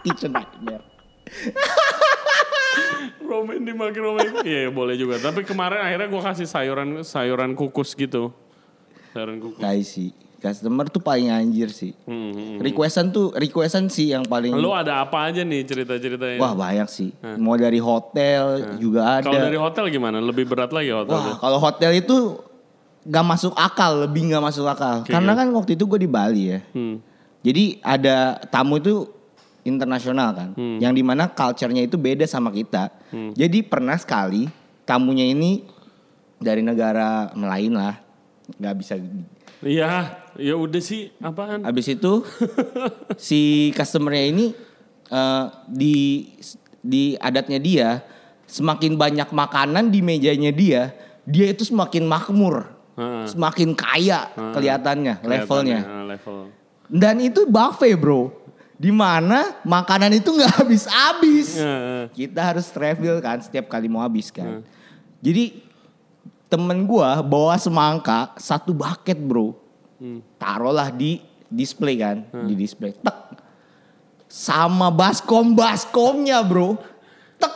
A 0.06 0.28
nightmare. 0.30 0.86
Romain 3.26 3.62
di 3.66 3.74
microwave. 3.74 4.46
Iya 4.46 4.70
boleh 4.70 4.94
juga. 4.94 5.18
Tapi 5.18 5.42
kemarin 5.42 5.82
akhirnya 5.82 6.06
gua 6.06 6.22
kasih 6.30 6.46
sayuran 6.46 7.02
sayuran 7.02 7.58
kukus 7.58 7.98
gitu. 7.98 8.30
Sayuran 9.10 9.42
kukus. 9.42 9.58
Guys 9.58 9.90
sih. 9.90 10.14
Customer 10.36 10.86
tuh 10.86 11.02
paling 11.02 11.32
anjir 11.32 11.74
sih. 11.74 11.90
Hmm, 12.06 12.30
hmm. 12.30 12.56
Requestan 12.62 13.10
tuh, 13.10 13.34
requestan 13.34 13.88
sih 13.90 14.14
yang 14.14 14.22
paling... 14.22 14.52
Lo 14.54 14.76
ada 14.76 15.02
apa 15.02 15.26
aja 15.32 15.42
nih 15.42 15.64
cerita-ceritanya? 15.64 16.38
Wah 16.38 16.52
banyak 16.54 16.86
sih. 16.86 17.10
Mau 17.40 17.56
dari 17.58 17.80
hotel 17.82 18.76
juga 18.78 19.18
ada. 19.18 19.26
Kalau 19.26 19.42
dari 19.42 19.58
hotel 19.58 19.84
gimana? 19.90 20.22
Lebih 20.22 20.46
berat 20.46 20.70
lagi 20.70 20.92
hotel? 20.92 21.18
Wah 21.18 21.40
kalau 21.40 21.58
hotel 21.58 21.98
itu 21.98 22.38
gak 23.06 23.26
masuk 23.26 23.54
akal, 23.54 24.04
lebih 24.04 24.28
gak 24.34 24.44
masuk 24.44 24.66
akal. 24.66 25.06
Karena 25.06 25.32
kan 25.38 25.46
waktu 25.54 25.78
itu 25.78 25.86
gue 25.86 26.02
di 26.02 26.10
Bali 26.10 26.42
ya. 26.52 26.60
Hmm. 26.74 26.98
Jadi 27.46 27.78
ada 27.80 28.42
tamu 28.50 28.82
itu 28.82 29.06
internasional 29.66 30.30
kan, 30.34 30.48
yang 30.78 30.94
di 30.94 31.02
mana 31.02 31.26
culture-nya 31.30 31.86
itu 31.86 31.98
beda 31.98 32.26
sama 32.26 32.50
kita. 32.50 32.90
Jadi 33.34 33.62
pernah 33.66 33.94
sekali 33.98 34.46
tamunya 34.86 35.26
ini 35.26 35.62
dari 36.38 36.62
negara 36.62 37.34
lain 37.34 37.74
lah, 37.74 37.98
nggak 38.58 38.74
bisa. 38.78 38.94
Iya, 39.62 40.22
ya 40.38 40.54
udah 40.54 40.82
sih 40.82 41.10
apaan? 41.18 41.66
Habis 41.66 41.98
itu 41.98 42.22
si 43.30 43.70
customer-nya 43.74 44.24
ini 44.30 44.46
eh, 45.10 45.44
di 45.66 45.96
di 46.82 47.18
adatnya 47.18 47.58
dia 47.58 47.88
semakin 48.46 48.94
banyak 48.94 49.28
makanan 49.34 49.90
di 49.90 50.00
mejanya 50.04 50.54
dia, 50.54 50.94
dia 51.26 51.50
itu 51.50 51.66
semakin 51.66 52.06
makmur, 52.06 52.75
Heeh. 52.96 53.24
semakin 53.28 53.76
kaya 53.76 54.32
kelihatannya, 54.34 55.20
levelnya. 55.20 55.80
Kelihatannya, 55.84 56.00
ah, 56.00 56.04
level. 56.08 56.38
Dan 56.88 57.20
itu 57.20 57.44
buffet 57.44 57.92
bro. 57.94 58.32
Di 58.76 58.92
mana 58.92 59.56
makanan 59.64 60.12
itu 60.16 60.32
nggak 60.32 60.52
habis-habis. 60.64 61.60
Kita 62.12 62.40
harus 62.40 62.68
travel 62.72 63.20
kan 63.20 63.40
setiap 63.40 63.68
kali 63.68 63.88
mau 63.88 64.00
habis 64.04 64.32
kan. 64.32 64.64
Jadi 65.20 65.64
temen 66.46 66.86
gua 66.86 67.20
bawa 67.20 67.56
semangka 67.60 68.32
satu 68.40 68.72
bucket 68.72 69.18
bro. 69.20 69.52
Hmm. 69.96 70.20
Taruhlah 70.36 70.92
di 70.92 71.20
display 71.48 72.00
kan. 72.00 72.24
Di 72.32 72.54
display. 72.56 72.92
Tek. 72.96 73.44
Sama 74.28 74.92
baskom-baskomnya 74.92 76.44
bro. 76.44 76.76
Tek. 77.40 77.54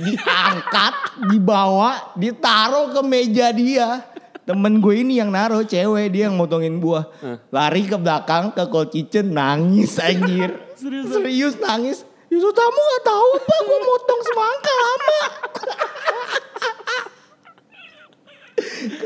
Diangkat, 0.00 0.94
dibawa, 1.34 2.14
ditaruh 2.14 2.94
ke 2.94 3.00
meja 3.02 3.50
dia. 3.50 4.06
Temen 4.48 4.80
gue 4.80 4.94
ini 5.04 5.20
yang 5.20 5.30
naruh 5.30 5.62
cewek 5.62 6.10
dia 6.10 6.26
yang 6.26 6.36
motongin 6.36 6.80
buah. 6.80 7.06
Lari 7.52 7.86
ke 7.86 7.96
belakang 8.00 8.50
ke 8.56 8.64
cold 8.66 8.90
kitchen 8.90 9.36
nangis 9.36 10.00
anjir. 10.00 10.56
Serius? 10.80 11.06
Serius 11.12 11.54
nangis. 11.60 11.98
Yusuf 12.30 12.54
kamu 12.54 12.78
gak 12.78 13.04
tahu 13.10 13.28
apa 13.42 13.56
gue 13.66 13.78
motong 13.82 14.20
semangka 14.22 14.72
lama. 14.72 15.22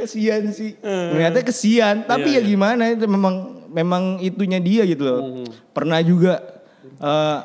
kesian 0.04 0.42
sih. 0.52 0.76
Ternyata 0.78 1.40
kesian, 1.40 2.04
tapi 2.04 2.36
Iya, 2.36 2.44
ya 2.44 2.48
gimana 2.52 2.82
itu 2.92 3.06
memang 3.08 3.34
memang 3.72 4.02
itunya 4.20 4.60
dia 4.60 4.82
gitu 4.86 5.02
loh. 5.02 5.20
Pernah 5.72 6.04
juga 6.04 6.62
eh, 7.00 7.38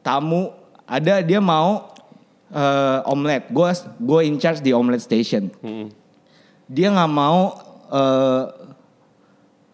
tamu 0.00 0.50
ada 0.88 1.20
dia 1.22 1.38
mau 1.38 1.92
eh, 2.50 2.98
omelet. 3.10 3.46
Gue 3.52 3.70
gue 4.00 4.20
in 4.24 4.40
charge 4.40 4.64
di 4.64 4.72
omelet 4.72 5.04
station. 5.04 5.52
Hmm. 5.60 5.92
Dia 6.66 6.90
nggak 6.90 7.12
mau 7.12 7.54
eh, 7.88 8.44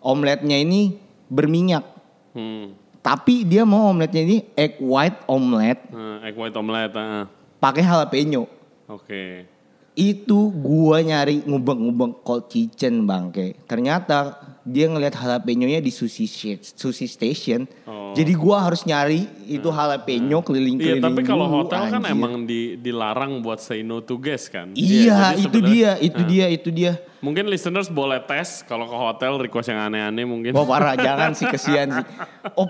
omeletnya 0.00 0.60
ini 0.60 0.96
berminyak. 1.26 1.84
Hmm. 2.32 2.76
Tapi 3.02 3.42
dia 3.42 3.66
mau 3.66 3.90
omeletnya 3.90 4.22
ini 4.22 4.38
egg 4.54 4.78
white 4.78 5.26
omelet 5.26 5.78
Nah, 5.90 6.22
egg 6.22 6.38
white 6.38 6.54
omelette. 6.54 6.94
ah. 6.94 7.26
pakai 7.58 7.82
jalapeno. 7.82 8.46
Oke. 8.86 9.46
Itu 9.92 10.48
gua 10.50 11.04
nyari 11.04 11.44
ngubeng-ngubeng 11.44 12.24
cold 12.24 12.48
kitchen 12.48 13.04
bangke. 13.04 13.58
Ternyata 13.68 14.38
dia 14.62 14.86
ngelihat 14.86 15.12
jalapeno-nya 15.12 15.78
di 15.78 15.88
sushi 15.88 16.24
shi- 16.24 16.58
sushi 16.58 17.04
station. 17.04 17.66
Oh. 17.82 18.12
Jadi 18.12 18.32
gua 18.32 18.62
harus 18.62 18.82
nyari 18.82 19.24
itu 19.44 19.66
jalapeno 19.66 20.28
Iya, 20.32 20.38
keliling-keliling 20.40 21.02
tapi 21.02 21.22
kalau 21.22 21.46
hotel 21.46 21.88
kan 21.88 21.98
anjir. 21.98 22.12
emang 22.12 22.44
di, 22.44 22.60
dilarang 22.76 23.40
buat 23.40 23.58
say 23.58 23.80
no 23.80 23.98
to 23.98 24.14
guest 24.16 24.48
kan. 24.48 24.70
Iya, 24.72 25.32
jadi 25.32 25.42
itu 25.42 25.58
dia, 25.60 25.90
itu 25.98 26.22
dia, 26.22 26.46
itu 26.46 26.68
dia. 26.70 26.92
Mungkin 27.18 27.46
listeners 27.46 27.86
boleh 27.86 28.20
tes 28.20 28.62
kalau 28.62 28.84
ke 28.84 28.94
hotel 28.94 29.38
request 29.38 29.68
yang 29.68 29.82
aneh-aneh 29.82 30.22
mungkin. 30.22 30.50
Wah 30.52 30.64
parah, 30.64 30.94
jangan 30.94 31.32
sih 31.32 31.46
kesian 31.46 31.88
sih. 31.92 32.06
Oh, 32.54 32.66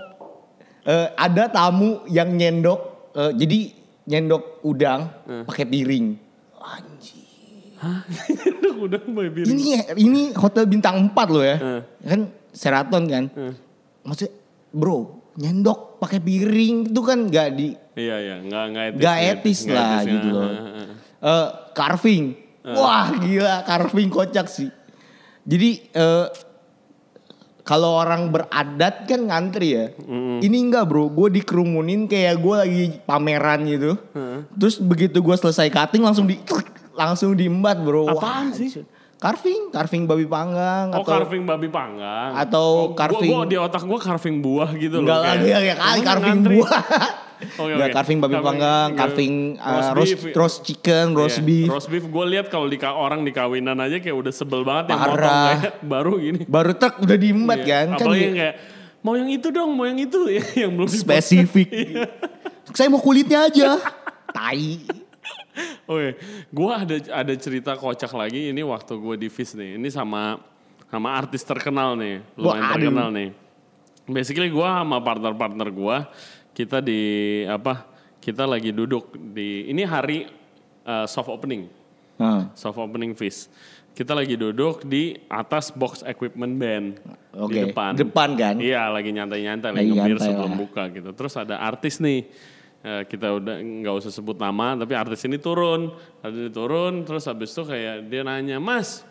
eh, 0.83 1.07
ada 1.11 1.45
tamu 1.47 2.01
yang 2.07 2.29
nyendok, 2.29 2.79
eh, 3.11 3.31
jadi 3.35 3.59
nyendok 4.05 4.61
udang 4.61 5.09
Hmm. 5.23 5.43
pakai 5.43 5.65
piring. 5.65 6.05
Anjir. 6.55 7.22
Ini 9.43 9.95
ini 9.95 10.21
hotel 10.35 10.67
bintang 10.67 11.11
4 11.11 11.33
loh 11.33 11.43
ya. 11.43 11.57
Hmm. 11.57 11.81
Kan 12.03 12.21
Sheraton 12.51 13.03
kan. 13.07 13.23
Maksudnya 14.03 14.31
bro, 14.73 15.23
nyendok 15.39 16.01
pakai 16.01 16.19
piring 16.19 16.91
itu 16.91 17.01
kan 17.01 17.19
nggak 17.29 17.49
di 17.55 17.69
Iya 17.93 18.15
iya, 18.17 18.35
nggak 18.41 18.63
nggak 18.73 18.85
etis. 18.89 18.99
nggak 18.99 19.17
etis 19.21 19.59
lah 19.69 20.01
etis, 20.01 20.09
gitu 20.09 20.27
ah, 20.27 20.33
loh. 20.33 20.49
ah. 20.49 20.87
Eh, 21.23 21.49
carving. 21.77 22.23
Wah, 22.63 23.07
gila 23.21 23.55
carving 23.67 24.09
kocak 24.09 24.47
sih. 24.49 24.71
Jadi 25.45 25.69
eh 25.93 26.25
kalau 27.63 27.95
orang 27.95 28.27
beradat 28.27 29.07
kan 29.07 29.21
ngantri 29.29 29.69
ya. 29.77 29.85
Ini 30.43 30.57
enggak 30.57 30.83
bro, 30.89 31.07
gue 31.07 31.39
dikerumunin 31.39 32.11
kayak 32.11 32.35
gue 32.43 32.55
lagi 32.59 32.83
pameran 33.07 33.63
gitu. 33.69 33.95
Terus 34.57 34.81
begitu 34.83 35.23
gue 35.23 35.35
selesai 35.39 35.71
cutting 35.71 36.03
langsung 36.03 36.27
di 36.27 36.35
langsung 36.93 37.33
diembat 37.33 37.77
bro. 37.77 38.07
Apaan 38.07 38.49
sih? 38.49 38.69
anjir. 38.71 38.85
Carving, 39.15 39.71
carving 39.71 40.03
babi 40.03 40.27
panggang 40.27 40.91
Oh 40.91 40.99
atau 40.99 41.15
carving 41.15 41.43
babi 41.43 41.67
panggang. 41.67 42.35
atau 42.35 42.67
Oh, 42.81 42.87
carving- 42.91 43.31
Gua, 43.31 43.39
gua 43.39 43.47
di 43.47 43.55
otak 43.55 43.83
gua 43.83 43.95
carving 43.97 44.37
buah 44.37 44.75
gitu 44.75 44.99
enggak 44.99 45.15
loh. 45.15 45.23
lagi 45.25 45.47
ya 45.47 45.59
kali 45.71 45.71
Emang 45.71 46.03
carving 46.03 46.27
ngantri? 46.37 46.55
buah. 46.59 46.83
Oke, 47.43 47.71
Enggak 47.71 47.87
oke. 47.89 47.95
carving 47.97 48.19
babi 48.19 48.33
Carving- 48.33 48.47
panggang, 48.49 48.87
enggak. 48.89 48.99
carving 49.01 49.33
uh, 49.57 49.67
Roast 49.69 49.91
roast, 49.93 50.11
beef. 50.17 50.33
roast 50.33 50.57
chicken, 50.61 51.05
roast 51.13 51.37
Iya, 51.37 51.43
beef. 51.45 51.67
Roast 51.69 51.87
beef 51.87 52.05
gue 52.05 52.25
lihat 52.29 52.47
kalau 52.47 52.67
di 52.67 52.77
orang 52.79 53.19
di 53.21 53.31
kawinan 53.31 53.77
aja 53.77 53.95
kayak 53.97 54.15
udah 54.17 54.31
sebel 54.31 54.61
banget 54.61 54.85
yang 54.89 54.99
Parah. 55.01 55.11
motong 55.13 55.39
kayak 55.53 55.73
baru 55.93 56.13
gini. 56.17 56.39
Baru 56.45 56.71
truk 56.73 56.93
udah 56.99 57.17
diembat 57.17 57.59
Iya. 57.59 57.67
kan. 57.69 57.85
Kan 57.89 57.95
Apalagi 58.01 58.15
dia- 58.17 58.23
yang 58.25 58.35
kayak 58.37 58.55
mau 58.99 59.13
yang 59.13 59.29
itu 59.29 59.47
dong, 59.49 59.69
mau 59.71 59.85
yang 59.85 59.99
itu 59.99 60.19
yang 60.61 60.71
belum 60.73 60.87
spesifik. 60.89 61.67
Iya. 61.69 62.03
Saya 62.71 62.87
mau 62.87 62.99
kulitnya 62.99 63.39
aja. 63.45 63.75
Tai. 64.29 65.02
Oke, 65.83 66.15
gue 66.49 66.71
ada 66.71 66.95
ada 67.23 67.33
cerita 67.35 67.75
kocak 67.75 68.11
lagi 68.15 68.49
ini 68.49 68.61
waktu 68.63 68.93
gue 68.97 69.15
di 69.19 69.29
Fis 69.29 69.53
nih. 69.53 69.77
Ini 69.77 69.89
sama 69.91 70.39
sama 70.87 71.09
artis 71.13 71.41
terkenal 71.41 71.97
nih, 71.97 72.21
lumayan 72.37 72.63
Wah, 72.63 72.73
terkenal 72.77 73.07
nih. 73.11 73.29
Basically 74.07 74.49
gue 74.51 74.67
sama 74.67 74.97
partner-partner 75.01 75.69
gue 75.73 75.97
kita 76.53 76.79
di 76.79 77.01
apa? 77.49 77.89
Kita 78.23 78.47
lagi 78.47 78.71
duduk 78.71 79.11
di 79.35 79.67
ini 79.67 79.83
hari 79.83 80.23
uh, 80.87 81.03
soft 81.03 81.27
opening, 81.27 81.67
Nah, 82.15 82.53
soft 82.55 82.79
opening 82.79 83.11
Fis. 83.17 83.49
Kita 83.93 84.17
lagi 84.17 84.33
duduk 84.33 84.87
di 84.87 85.13
atas 85.29 85.69
box 85.69 86.01
equipment 86.01 86.57
band 86.57 86.97
Oke, 87.37 87.53
di 87.53 87.57
depan. 87.69 87.93
depan 87.93 88.29
kan? 88.33 88.55
Iya, 88.57 88.89
lagi 88.89 89.13
nyantai-nyantai, 89.13 89.69
lagi 89.69 89.91
nyantai 89.93 90.33
sebelum 90.33 90.53
lah. 90.55 90.57
buka 90.57 90.83
gitu. 90.89 91.09
Terus 91.13 91.33
ada 91.37 91.61
artis 91.61 92.01
nih, 92.01 92.25
kita 92.83 93.39
udah 93.39 93.55
nggak 93.63 93.95
usah 93.95 94.11
sebut 94.11 94.35
nama, 94.35 94.75
tapi 94.75 94.91
artis 94.91 95.23
ini 95.23 95.39
turun, 95.39 95.95
ada 96.19 96.35
ini 96.35 96.51
turun, 96.51 97.07
terus 97.07 97.23
habis 97.31 97.55
itu 97.55 97.63
kayak 97.63 98.11
dia 98.11 98.27
nanya, 98.27 98.59
Mas, 98.59 99.07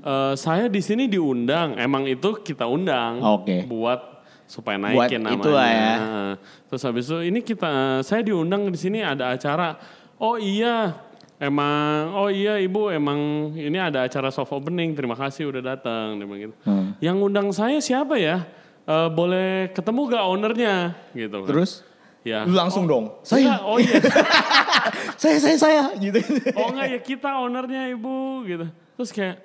eh, 0.00 0.32
saya 0.40 0.72
di 0.72 0.80
sini 0.80 1.04
diundang, 1.04 1.76
emang 1.76 2.08
itu 2.08 2.40
kita 2.40 2.64
undang, 2.64 3.20
Oke. 3.20 3.68
buat 3.68 4.24
supaya 4.48 4.80
Buat 4.80 5.08
naikin 5.08 5.20
namanya. 5.20 5.36
itulah 5.36 5.68
ya. 5.68 5.94
Heeh. 5.96 6.32
Terus 6.72 6.82
habis 6.84 7.04
itu 7.08 7.18
ini 7.28 7.40
kita, 7.44 8.00
saya 8.00 8.24
diundang 8.24 8.72
di 8.72 8.78
sini 8.80 9.04
ada 9.04 9.36
acara, 9.36 9.76
oh 10.16 10.40
iya. 10.40 10.96
emang 11.34 12.14
oh 12.14 12.30
iya 12.30 12.62
ibu 12.62 12.94
emang 12.94 13.50
ini 13.58 13.74
ada 13.74 14.06
acara 14.06 14.30
soft 14.30 14.54
opening 14.54 14.94
terima 14.94 15.18
kasih 15.18 15.50
udah 15.50 15.76
datang 15.76 16.14
dia 16.16 16.46
gitu. 16.46 16.54
Hmm. 16.62 16.94
Yang 17.02 17.16
undang 17.20 17.48
saya 17.50 17.82
siapa 17.82 18.14
ya? 18.16 18.46
Eh, 18.86 19.08
boleh 19.10 19.68
ketemu 19.74 20.00
gak 20.14 20.24
ownernya 20.24 20.76
gitu 21.12 21.42
kan. 21.42 21.48
Terus 21.50 21.82
ya. 22.24 22.42
lu 22.42 22.56
langsung 22.56 22.88
dong. 22.88 23.12
Enggak, 23.20 23.28
Saya, 23.28 23.52
oh 23.62 23.76
iya. 23.78 24.00
saya, 25.22 25.36
saya, 25.38 25.56
saya 25.56 25.82
gitu. 25.96 26.18
oh 26.56 26.72
enggak 26.72 26.88
ya 26.90 26.98
kita 26.98 27.30
ownernya 27.38 27.92
ibu 27.92 28.42
gitu. 28.42 28.66
Terus 28.96 29.10
kayak, 29.12 29.36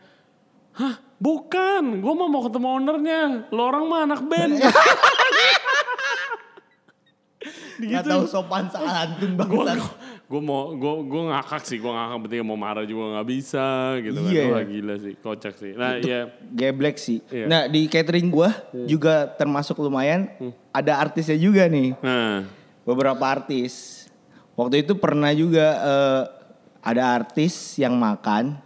hah 0.74 0.96
bukan, 1.20 2.00
gue 2.00 2.14
mau 2.16 2.26
mau 2.26 2.42
ketemu 2.42 2.68
ownernya. 2.80 3.22
Lo 3.52 3.68
orang 3.68 3.84
mah 3.86 4.02
anak 4.08 4.22
band. 4.24 4.54
Gak 7.80 8.04
tahu 8.04 8.28
sopan 8.28 8.68
santun 8.68 9.40
gue 9.40 9.48
banget. 9.64 9.80
gue 10.28 10.42
mau 10.44 10.76
gue 10.76 10.94
gue 11.08 11.24
ngakak 11.32 11.64
sih 11.64 11.80
gue 11.80 11.88
ngakak 11.88 12.18
berarti 12.20 12.44
mau 12.44 12.60
marah 12.60 12.84
juga 12.84 13.16
nggak 13.16 13.28
bisa 13.32 13.96
gitu 14.04 14.20
kan 14.20 14.30
Iya. 14.36 14.44
wah 14.52 14.64
gila 14.68 14.96
sih 15.00 15.14
kocak 15.16 15.54
sih 15.56 15.72
nah 15.74 15.96
ya 15.96 16.28
Geblek 16.52 17.00
sih. 17.00 17.24
Iya. 17.32 17.48
Nah 17.48 17.62
di 17.66 17.88
catering 17.88 18.28
gua 18.28 18.52
juga 18.84 19.32
termasuk 19.32 19.80
lumayan 19.80 20.28
ada 20.70 21.00
artisnya 21.00 21.40
juga 21.40 21.66
nih. 21.66 21.96
nah 22.04 22.44
Beberapa 22.90 23.22
artis. 23.22 24.06
Waktu 24.58 24.82
itu 24.82 24.98
pernah 24.98 25.30
juga 25.32 25.68
eh, 25.78 26.24
ada 26.82 27.04
artis 27.14 27.78
yang 27.78 27.94
makan. 27.94 28.58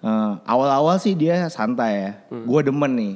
Eh, 0.00 0.32
Awal-awal 0.48 0.96
sih 0.96 1.12
dia 1.12 1.44
santai 1.48 1.92
ya. 2.00 2.10
Gua 2.48 2.64
demen 2.64 2.92
nih. 2.96 3.14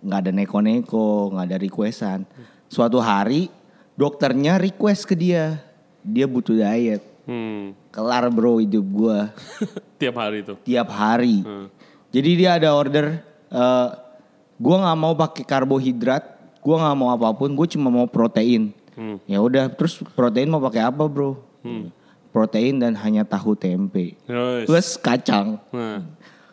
nggak 0.00 0.20
ada 0.24 0.32
neko-neko, 0.32 1.28
nggak 1.36 1.44
ada 1.44 1.58
requestan. 1.60 2.24
Suatu 2.72 2.96
hari 2.98 3.52
dokternya 3.94 4.56
request 4.56 5.04
ke 5.04 5.12
dia. 5.12 5.60
Dia 6.00 6.24
butuh 6.24 6.56
diet. 6.56 7.04
hmm, 7.28 7.76
Kelar 7.92 8.32
bro 8.32 8.56
hidup 8.58 8.86
gua. 8.88 9.28
tiap 10.00 10.16
hari 10.16 10.40
itu 10.40 10.56
tiap 10.64 10.88
hari. 10.88 11.44
Jadi 12.10 12.30
dia 12.34 12.56
ada 12.56 12.72
order, 12.72 13.20
eh 13.52 13.88
gue 14.56 14.76
nggak 14.76 14.98
mau 14.98 15.12
pakai 15.14 15.44
karbohidrat, 15.44 16.24
gue 16.58 16.74
nggak 16.74 16.96
mau 16.96 17.12
apa 17.12 17.30
pun, 17.36 17.52
gue 17.52 17.66
cuma 17.70 17.92
mau 17.92 18.08
protein. 18.08 18.72
Hmm. 19.00 19.16
Ya 19.24 19.40
udah, 19.40 19.72
terus 19.72 19.96
protein 20.12 20.52
mau 20.52 20.60
pakai 20.60 20.84
apa 20.84 21.08
bro? 21.08 21.40
Protein 22.30 22.76
dan 22.76 22.92
hanya 22.94 23.24
tahu 23.24 23.56
tempe 23.56 24.14
Terus, 24.22 24.68
plus 24.68 24.88
kacang. 24.94 25.56
nah, 25.72 26.04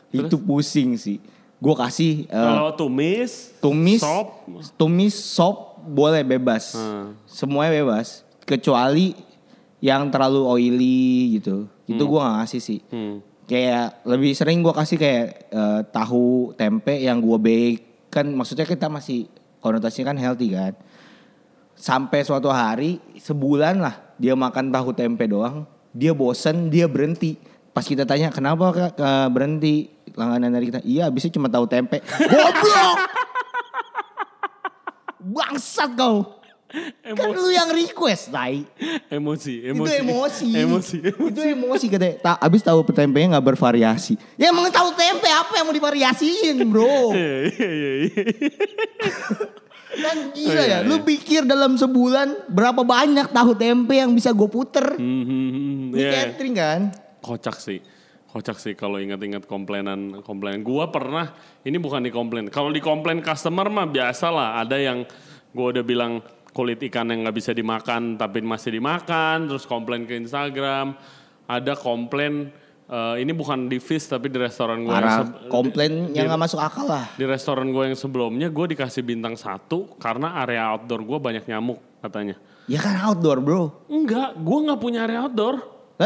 Itu 0.09 0.39
pusing 0.39 0.95
sih. 0.95 1.19
Gue 1.59 1.75
kasih 1.75 2.23
eh, 2.23 2.47
kalau 2.47 2.71
tumis 2.71 3.51
tumis, 3.59 3.99
sop 3.99 4.47
tumis 4.79 5.11
sop 5.11 5.75
boleh 5.83 6.23
bebas, 6.23 6.71
Hmm. 6.71 7.19
semuanya 7.25 7.83
bebas, 7.83 8.23
kecuali 8.41 9.11
yang 9.77 10.07
terlalu 10.07 10.41
oily 10.47 11.03
gitu. 11.35 11.67
Itu 11.83 12.03
gue 12.05 12.19
gak 12.19 12.35
ngasih 12.39 12.61
sih. 12.63 12.79
hmm, 12.87 13.15
kayak 13.43 14.03
lebih 14.03 14.31
sering 14.31 14.59
gua 14.59 14.75
kasih 14.75 14.95
kayak 14.95 15.27
eh, 15.47 15.81
tahu 15.89 16.51
tempe 16.53 16.95
yang 16.95 17.19
gua 17.19 17.35
bake 17.35 18.07
kan 18.07 18.27
maksudnya 18.27 18.63
kita 18.63 18.87
masih 18.87 19.27
konotasinya 19.59 20.11
kan 20.11 20.19
healthy 20.19 20.51
kan 20.51 20.75
sampai 21.77 22.25
suatu 22.25 22.49
hari 22.49 22.97
sebulan 23.21 23.77
lah 23.77 23.95
dia 24.17 24.33
makan 24.33 24.73
tahu 24.73 24.91
tempe 24.91 25.29
doang. 25.29 25.63
Dia 25.93 26.11
bosen 26.11 26.73
dia 26.73 26.89
berhenti. 26.89 27.37
Pas 27.71 27.85
kita 27.85 28.03
tanya 28.03 28.33
kenapa 28.33 28.73
kak? 28.73 28.97
Berhenti? 29.29 29.93
Langganan 30.17 30.49
dari 30.49 30.73
kita 30.73 30.81
iya 30.81 31.05
habisnya 31.05 31.29
cuma 31.29 31.45
tahu 31.45 31.69
tempe. 31.69 32.01
Goblok! 32.33 32.97
Bangsat 35.37 35.93
kau. 35.93 36.41
Kan 36.99 37.31
lu 37.31 37.47
yang 37.47 37.71
request 37.71 38.27
tai. 38.27 38.67
Emosi 39.07 39.71
itu 39.71 39.71
emosi. 39.71 40.51
emosi. 40.51 40.59
emosi 40.59 40.97
Itu 41.31 41.41
emosi. 41.47 41.85
katanya. 41.87 42.15
Ta, 42.19 42.31
abis 42.43 42.59
tahu 42.59 42.83
tempenya 42.91 43.37
nggak 43.37 43.55
bervariasi. 43.55 44.19
Ya 44.35 44.51
emang 44.51 44.67
tahu 44.67 44.91
tempe 44.91 45.31
apa 45.31 45.53
yang 45.55 45.63
mau 45.63 45.71
divariasiin, 45.71 46.59
bro? 46.67 47.15
Kan 49.97 50.17
gila 50.31 50.53
Oh, 50.53 50.65
iya, 50.65 50.65
ya. 50.69 50.79
Lu 50.85 51.01
iya. 51.01 51.05
pikir 51.05 51.41
dalam 51.43 51.73
sebulan 51.73 52.49
berapa 52.49 52.85
banyak 52.85 53.33
tahu 53.33 53.57
tempe 53.57 53.97
yang 53.97 54.13
bisa 54.13 54.29
gue 54.29 54.49
puter? 54.49 54.95
Hmm, 54.95 55.23
hmm, 55.25 55.49
hmm, 55.49 55.85
Di 55.93 56.01
iya. 56.01 56.11
catering 56.13 56.55
kan? 56.55 56.81
kocak 57.27 57.59
sih 57.59 57.83
kocak 58.31 58.55
sih 58.55 58.73
kalau 58.77 59.01
ingat-ingat 59.03 59.43
komplainan 59.43 60.23
komplainan 60.23 60.63
gua 60.63 60.87
pernah 60.87 61.35
ini 61.67 61.75
bukan 61.75 61.99
di 62.05 62.11
komplain 62.13 62.47
kalau 62.47 62.71
di 62.71 62.79
komplain 62.79 63.19
customer 63.19 63.67
mah 63.67 63.87
biasa 63.89 64.31
lah 64.31 64.49
ada 64.63 64.79
yang 64.79 65.03
gua 65.51 65.75
udah 65.75 65.83
bilang 65.83 66.23
kulit 66.55 66.79
ikan 66.87 67.11
yang 67.11 67.27
nggak 67.27 67.35
bisa 67.35 67.51
dimakan 67.51 68.15
tapi 68.15 68.39
masih 68.39 68.79
dimakan 68.79 69.51
terus 69.51 69.67
komplain 69.67 70.07
ke 70.07 70.15
Instagram 70.15 70.95
ada 71.47 71.73
komplain 71.75 72.51
eh, 72.87 73.15
ini 73.17 73.31
bukan 73.31 73.65
di 73.65 73.77
Fish 73.77 74.05
tapi 74.05 74.27
di 74.27 74.37
restoran 74.37 74.81
gua 74.81 74.93
yang 74.93 75.03
Parah. 75.03 75.17
seb- 75.21 75.37
Komplain 75.47 75.91
yang 76.11 76.25
nggak 76.25 76.41
masuk 76.41 76.57
akal 76.57 76.85
lah. 76.85 77.05
di 77.11 77.23
restoran 77.23 77.67
gue 77.67 77.83
yang 77.85 77.95
sebelumnya 77.95 78.47
gue 78.47 78.65
dikasih 78.69 79.01
bintang 79.01 79.35
satu 79.35 79.91
karena 79.95 80.37
area 80.37 80.63
outdoor 80.67 81.01
gue 81.01 81.17
banyak 81.17 81.43
nyamuk 81.45 81.79
katanya 81.99 82.35
Ya 82.65 82.77
kan 82.77 82.99
outdoor, 83.01 83.39
bro. 83.39 83.63
enggak 83.87 84.35
gue 84.35 84.57
nggak 84.61 84.77
punya 84.77 85.03
area 85.03 85.23
outdoor 85.23 85.55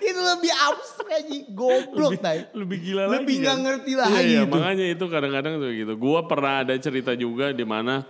itu 0.00 0.20
lebih 0.20 0.52
abstrak 0.54 1.10
aja. 1.12 1.36
Goblok, 1.48 2.12
tai. 2.18 2.46
lebih 2.52 2.78
gila 2.80 3.02
Lebih 3.10 3.18
lagi 3.18 3.34
nggak 3.40 3.50
kan? 3.52 3.64
ngerti 3.64 3.90
Iya, 3.90 3.98
lagi 4.00 4.22
iya, 4.24 4.40
itu. 4.40 4.48
makanya 4.48 4.86
itu 4.88 5.04
kadang-kadang 5.06 5.54
tuh 5.58 5.70
gitu 5.72 5.92
gue 5.94 6.18
pernah 6.24 6.52
ada 6.62 6.74
cerita 6.76 7.12
juga 7.12 7.50
di 7.50 7.62
mana 7.62 8.06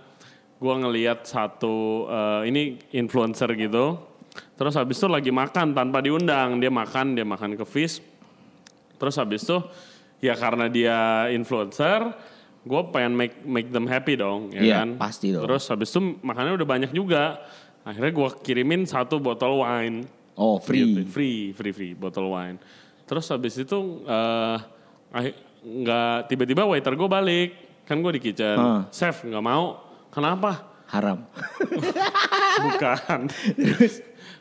gue 0.55 0.73
ngelihat 0.73 1.19
satu 1.23 1.75
eh, 2.07 2.41
ini 2.47 2.61
influencer 2.91 3.49
gitu 3.53 3.97
terus 4.53 4.73
habis 4.73 4.95
itu 4.95 5.07
lagi 5.07 5.29
makan 5.29 5.71
tanpa 5.71 5.99
diundang 5.99 6.57
dia 6.57 6.69
makan 6.69 7.13
dia 7.13 7.23
makan 7.23 7.53
ke 7.53 7.63
fish 7.63 7.99
terus 8.95 9.15
habis 9.15 9.41
itu 9.41 9.57
ya 10.19 10.33
karena 10.33 10.67
dia 10.67 10.97
influencer 11.27 12.13
gue 12.61 12.81
pengen 12.89 13.13
make 13.13 13.35
make 13.43 13.67
them 13.67 13.83
happy 13.83 14.15
dong 14.15 14.47
ya 14.49 14.61
Iya, 14.61 14.75
kan 14.77 14.89
pasti 14.95 15.29
dong. 15.29 15.43
terus 15.43 15.67
habis 15.67 15.89
itu 15.89 15.99
makannya 16.19 16.53
udah 16.53 16.69
banyak 16.69 16.91
juga 16.91 17.43
akhirnya 17.83 18.11
gue 18.11 18.29
kirimin 18.39 18.83
satu 18.83 19.17
botol 19.17 19.59
wine 19.59 20.07
Oh, 20.33 20.57
Gitu, 20.57 20.65
free. 20.65 21.05
free, 21.05 21.39
free, 21.53 21.71
free, 21.71 21.93
botol 21.93 22.25
wine. 22.27 22.57
Terus 23.05 23.29
habis 23.29 23.53
itu 23.53 23.77
eh 24.01 24.57
ahi- 25.13 25.37
nggak 25.61 26.25
tiba-tiba 26.25 26.65
waiter 26.65 26.89
gue 26.91 27.05
balik, 27.05 27.49
kan 27.85 28.01
gue 28.01 28.17
di 28.17 28.21
kitchen. 28.23 28.57
Hah. 28.57 28.81
Chef 28.89 29.21
nggak 29.21 29.45
mau, 29.45 29.77
kenapa? 30.09 30.73
Haram. 30.89 31.21
Bukan. 32.65 33.29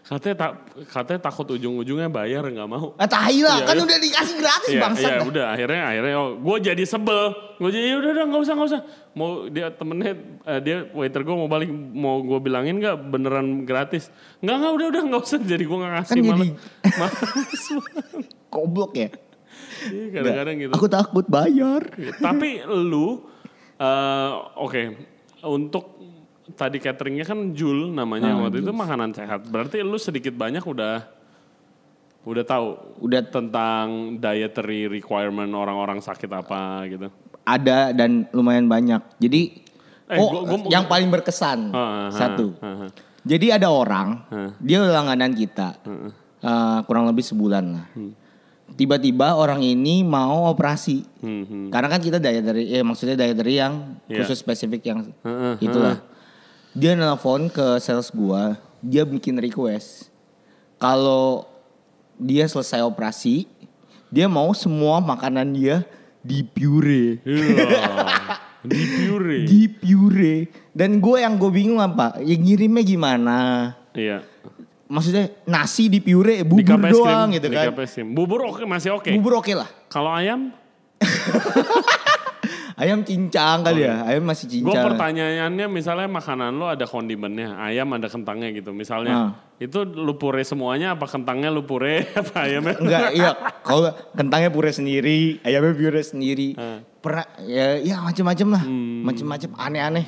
Katanya 0.03 0.35
tak, 0.37 0.53
katanya 0.89 1.21
takut 1.23 1.47
ujung-ujungnya 1.49 2.07
bayar 2.07 2.43
nggak 2.45 2.67
mau. 2.67 2.93
Ah, 2.95 3.07
tahi 3.07 3.39
lah. 3.41 3.63
Iya, 3.63 3.65
kan 3.65 3.77
iya. 3.77 3.83
udah 3.83 3.99
dikasih 3.99 4.37
gratis, 4.37 4.69
Iya, 4.69 4.83
bangsat. 4.83 5.03
iya 5.05 5.15
dah. 5.15 5.27
udah 5.27 5.47
akhirnya 5.49 5.83
akhirnya 5.87 6.15
oh, 6.17 6.31
gue 6.37 6.57
jadi 6.65 6.85
sebel. 6.85 7.21
Gue 7.57 7.71
jadi 7.71 7.87
"Ya 7.87 7.97
udah 7.97 8.11
udah 8.11 8.25
nggak 8.27 8.43
usah 8.43 8.55
nggak 8.55 8.69
usah. 8.69 8.81
Mau 9.13 9.29
dia 9.47 9.67
temennya 9.71 10.13
eh, 10.43 10.61
dia 10.61 10.77
waiter 10.91 11.21
gue 11.21 11.33
mau 11.33 11.47
balik 11.47 11.71
mau 11.73 12.19
gue 12.19 12.39
bilangin 12.39 12.77
nggak 12.77 12.97
beneran 13.09 13.47
gratis. 13.63 14.11
Nggak 14.39 14.57
nggak 14.59 14.73
udah 14.73 14.87
udah 14.91 15.03
nggak 15.07 15.23
usah. 15.23 15.39
Jadi 15.41 15.63
gue 15.63 15.79
nggak 15.79 15.93
ngasih 15.95 16.13
Kan 16.13 16.25
malah. 16.25 16.39
jadi- 16.43 16.57
Males 16.99 17.65
Goblok 18.49 18.93
ya. 18.95 19.09
Iya, 19.83 20.07
kadang-kadang 20.13 20.57
gitu. 20.59 20.73
Aku 20.73 20.87
takut 20.87 21.27
bayar. 21.27 21.83
Tapi 22.19 22.63
lu, 22.65 23.23
eh, 23.77 24.31
oke, 24.57 24.83
untuk 25.43 25.99
tadi 26.49 26.77
cateringnya 26.77 27.23
kan 27.23 27.53
Jul 27.53 27.91
namanya 27.91 28.35
Ah, 28.35 28.39
waktu 28.41 28.61
itu 28.61 28.71
makanan 28.71 29.13
sehat. 29.13 29.47
Berarti 29.47 29.81
lu 29.81 29.97
sedikit 29.97 30.33
banyak 30.33 30.61
udah 30.61 31.07
udah 32.23 32.45
tahu 32.45 32.67
Udah 33.01 33.23
tentang 33.25 33.87
dietary 34.17 34.87
requirement 34.87 35.51
orang-orang 35.53 35.99
sakit 35.99 36.31
apa 36.31 36.87
gitu. 36.87 37.11
ada 37.43 37.91
dan 37.91 38.31
lumayan 38.31 38.67
banyak. 38.67 39.03
Jadi 39.19 39.59
Eh, 40.07 40.15
oh 40.15 40.29
gua- 40.31 40.45
gua- 40.47 40.69
yang 40.69 40.85
paling 40.85 41.09
berkesan 41.09 41.71
Ah, 41.71 42.07
ah, 42.07 42.09
satu. 42.09 42.55
ah, 42.59 42.87
ah. 42.87 42.91
Jadi 43.23 43.51
ada 43.51 43.67
orang 43.67 44.23
Ah. 44.29 44.51
dia 44.57 44.79
langganan 44.81 45.33
kita 45.33 45.79
eh, 46.41 46.79
kurang 46.83 47.07
lebih 47.07 47.23
sebulan 47.23 47.65
lah. 47.69 47.87
Hmm. 47.93 48.15
Tiba-tiba 48.73 49.35
orang 49.35 49.61
ini 49.61 50.01
mau 50.01 50.47
operasi. 50.47 51.03
Hmm, 51.19 51.45
hmm. 51.45 51.67
Karena 51.69 51.89
kan 51.89 52.01
kita 52.01 52.17
dietary, 52.17 52.71
eh 52.71 52.81
maksudnya 52.81 53.15
dietary 53.17 53.57
yang 53.57 53.99
Iya. 54.05 54.23
khusus 54.23 54.39
spesifik 54.39 54.83
yang 54.85 54.99
Heeh, 55.19 55.55
itulah. 55.61 55.99
Dia 56.73 56.97
nelpon 56.97 57.53
ke 57.53 57.77
sales 57.79 58.09
gua, 58.09 58.57
dia 58.81 59.05
bikin 59.05 59.37
request. 59.37 60.09
Kalau 60.81 61.45
dia 62.17 62.49
selesai 62.49 62.81
operasi, 62.81 63.45
dia 64.09 64.25
mau 64.25 64.51
semua 64.57 64.99
makanan 64.99 65.53
dia 65.53 65.85
di 66.25 66.41
pure. 66.41 67.21
Iya. 67.29 67.69
Di 68.63 68.83
pure. 68.89 69.39
Di 69.51 69.61
pure. 69.69 70.35
Dan 70.73 71.03
gue 71.03 71.19
yang 71.21 71.35
gue 71.37 71.51
bingung 71.51 71.83
apa, 71.83 72.17
ya 72.23 72.35
ngirimnya 72.39 72.85
gimana? 72.87 73.39
Iya. 73.93 74.23
Maksudnya 74.87 75.29
nasi 75.45 75.89
di 75.89 75.99
pure, 75.99 76.41
Di 76.41 76.47
bubur 76.47 76.79
krim, 76.79 76.93
doang 76.93 77.29
gitu 77.33 77.49
di 77.49 77.57
kan. 77.57 77.73
krim. 77.75 78.07
Bubur 78.13 78.45
oke 78.49 78.63
masih 78.65 78.97
oke. 78.97 79.09
Bubur 79.19 79.41
oke 79.41 79.53
lah. 79.57 79.67
Kalau 79.89 80.13
ayam, 80.13 80.53
Ayam 82.83 83.07
cincang 83.07 83.63
kali 83.63 83.87
ya, 83.87 84.03
ayam 84.03 84.27
masih 84.27 84.51
gue 84.51 84.59
cincang. 84.59 84.83
pertanyaannya 84.91 85.71
misalnya 85.71 86.11
makanan 86.11 86.59
lo 86.59 86.67
ada 86.67 86.83
kondimennya, 86.83 87.55
ayam 87.55 87.87
ada 87.95 88.11
kentangnya 88.11 88.51
gitu. 88.51 88.75
Misalnya 88.75 89.15
Ah. 89.15 89.31
Itu 89.57 89.87
lu 89.87 90.19
pure 90.19 90.43
semuanya 90.43 90.99
apa 90.99 91.07
kentangnya 91.07 91.55
lu 91.55 91.63
pure 91.63 92.03
apa 92.19 92.43
ayamnya? 92.43 92.75
Enggak, 92.75 93.09
iya. 93.15 93.31
Kalau 93.63 93.87
kentangnya 94.11 94.51
pure 94.51 94.75
sendiri, 94.75 95.39
ayamnya 95.47 95.71
pure 95.73 96.03
sendiri. 96.03 96.59
Ah. 96.59 96.83
Pernah 96.99 97.23
ya, 97.47 97.79
ya 97.79 98.03
macam-macam 98.03 98.49
lah. 98.51 98.63
Hmm. 98.67 99.07
Macam-macam 99.07 99.51
aneh-aneh. 99.55 100.07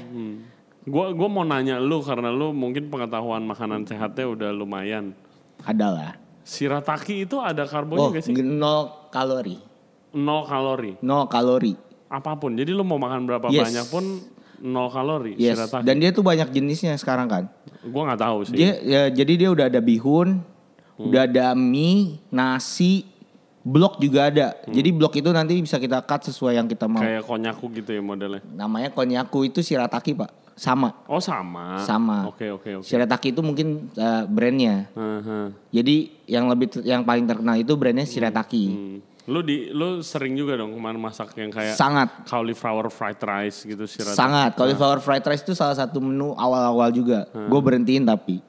Gua 0.84 1.14
gua 1.14 1.28
mau 1.30 1.46
nanya 1.46 1.78
lu 1.78 2.02
karena 2.02 2.28
lu 2.28 2.50
mungkin 2.50 2.90
pengetahuan 2.90 3.46
makanan 3.46 3.86
sehatnya 3.86 4.26
udah 4.26 4.50
lumayan. 4.50 5.14
Ada 5.62 5.86
lah. 5.88 6.12
Shirataki 6.42 7.24
itu 7.24 7.38
ada 7.38 7.62
Oh, 7.62 7.70
karbonnya 7.70 8.18
gak 8.18 8.24
sih? 8.26 8.34
nol 8.36 9.08
kalori. 9.08 9.56
Nol 10.12 10.42
kalori. 10.44 10.92
Nol 11.00 11.24
kalori. 11.24 11.72
Apa 12.14 12.38
pun. 12.38 12.54
Jadi 12.54 12.70
lu 12.70 12.86
mau 12.86 12.94
makan 12.96 13.26
berapa 13.26 13.50
Yes. 13.50 13.66
banyak 13.66 13.86
pun 13.90 14.04
nol 14.62 14.88
kalori 14.88 15.34
Yes. 15.34 15.58
shirataki. 15.58 15.82
Dan 15.82 15.98
dia 15.98 16.10
tuh 16.14 16.22
banyak 16.22 16.48
jenisnya 16.54 16.94
sekarang 16.94 17.26
kan. 17.26 17.44
Gua 17.82 18.06
nggak 18.06 18.20
tahu 18.22 18.38
sih. 18.46 18.54
Dia 18.54 18.72
ya, 18.80 19.02
jadi 19.10 19.32
dia 19.34 19.48
udah 19.50 19.66
ada 19.66 19.80
bihun, 19.82 20.38
Hmm. 20.94 21.06
udah 21.10 21.26
ada 21.26 21.58
mie, 21.58 22.22
nasi, 22.30 23.02
blok 23.66 23.98
juga 23.98 24.30
ada. 24.30 24.54
Jadi 24.70 24.88
blok 24.94 25.18
itu 25.18 25.26
nanti 25.34 25.58
bisa 25.58 25.82
kita 25.82 25.98
cut 26.06 26.22
sesuai 26.22 26.54
yang 26.54 26.70
kita 26.70 26.86
mau. 26.86 27.02
Hmm. 27.02 27.10
Kayak 27.10 27.24
konyaku 27.26 27.64
gitu 27.82 27.90
ya 27.90 28.00
modelnya. 28.00 28.40
Namanya 28.46 28.94
konyaku 28.94 29.50
itu 29.50 29.58
shirataki, 29.58 30.14
Pak. 30.14 30.30
Sama. 30.54 30.94
Oh 31.10 31.18
sama. 31.18 31.82
Sama. 31.82 32.30
Oke 32.30 32.46
oke 32.46 32.78
oke. 32.78 32.86
Shirataki 32.86 33.34
itu 33.34 33.42
mungkin 33.42 33.90
uh, 33.98 34.22
brandnya. 34.30 34.86
Heeh. 34.94 35.50
Jadi 35.74 35.96
yang 36.30 36.46
lebih 36.46 36.78
yang 36.86 37.02
paling 37.02 37.26
terkenal 37.26 37.58
itu 37.58 37.74
brandnya 37.74 38.06
Shirataki. 38.06 38.64
Hmm. 38.70 38.98
Lu 39.24 39.40
di 39.40 39.68
lu 39.68 39.98
sering 39.98 40.32
juga 40.32 40.52
dong 40.54 40.72
kemarin 40.72 40.98
masak 40.98 41.32
yang 41.34 41.48
kayak 41.48 41.72
Sangat, 41.74 42.24
cauliflower 42.24 42.86
fried 42.86 43.16
rice 43.16 43.64
gitu 43.64 43.82
shirataki. 43.82 44.12
sangat. 44.14 44.50
Cauliflower 44.52 44.98
fried 44.98 45.24
rice 45.24 45.40
itu 45.40 45.52
salah 45.52 45.72
satu 45.72 45.96
menu 45.96 46.32
awal-awal 46.34 46.88
juga. 46.88 47.24
Gue 47.32 47.56
berhentiin 47.58 48.04
tapi 48.04 48.44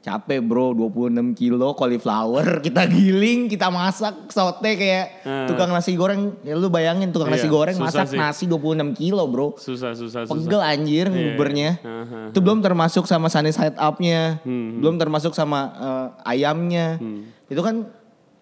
capek 0.00 0.40
bro, 0.40 0.72
26 0.72 1.12
kilo 1.34 1.74
cauliflower 1.74 2.40
kita 2.64 2.88
giling, 2.88 3.46
kita 3.46 3.68
masak, 3.68 4.30
saute 4.30 4.72
kayak 4.72 5.26
tukang 5.44 5.68
nasi 5.68 5.92
goreng. 5.92 6.38
Ya 6.40 6.54
lu 6.54 6.70
bayangin 6.70 7.10
tukang 7.10 7.28
Iya, 7.28 7.36
nasi 7.36 7.48
goreng 7.48 7.76
masak 7.76 8.06
sih. 8.06 8.16
nasi 8.16 8.44
26 8.46 8.94
kilo 8.94 9.26
bro. 9.26 9.58
Susah 9.58 9.92
susah 9.92 10.24
susah. 10.24 10.32
Pegel 10.32 10.62
anjir 10.62 11.10
ngubernya. 11.10 11.76
iya. 11.76 11.90
Aha. 12.00 12.18
Itu 12.30 12.38
belum 12.38 12.62
termasuk 12.62 13.04
sama 13.04 13.26
sunny 13.26 13.50
side 13.50 13.74
up-nya. 13.76 14.38
Hmm, 14.40 14.78
Belum 14.78 14.94
termasuk 14.94 15.34
sama 15.34 15.74
eh, 15.74 16.38
ayamnya. 16.38 16.96
Itu 17.44 17.60
kan 17.60 17.90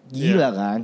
gila 0.09 0.35
Iya. 0.43 0.49
kan. 0.51 0.79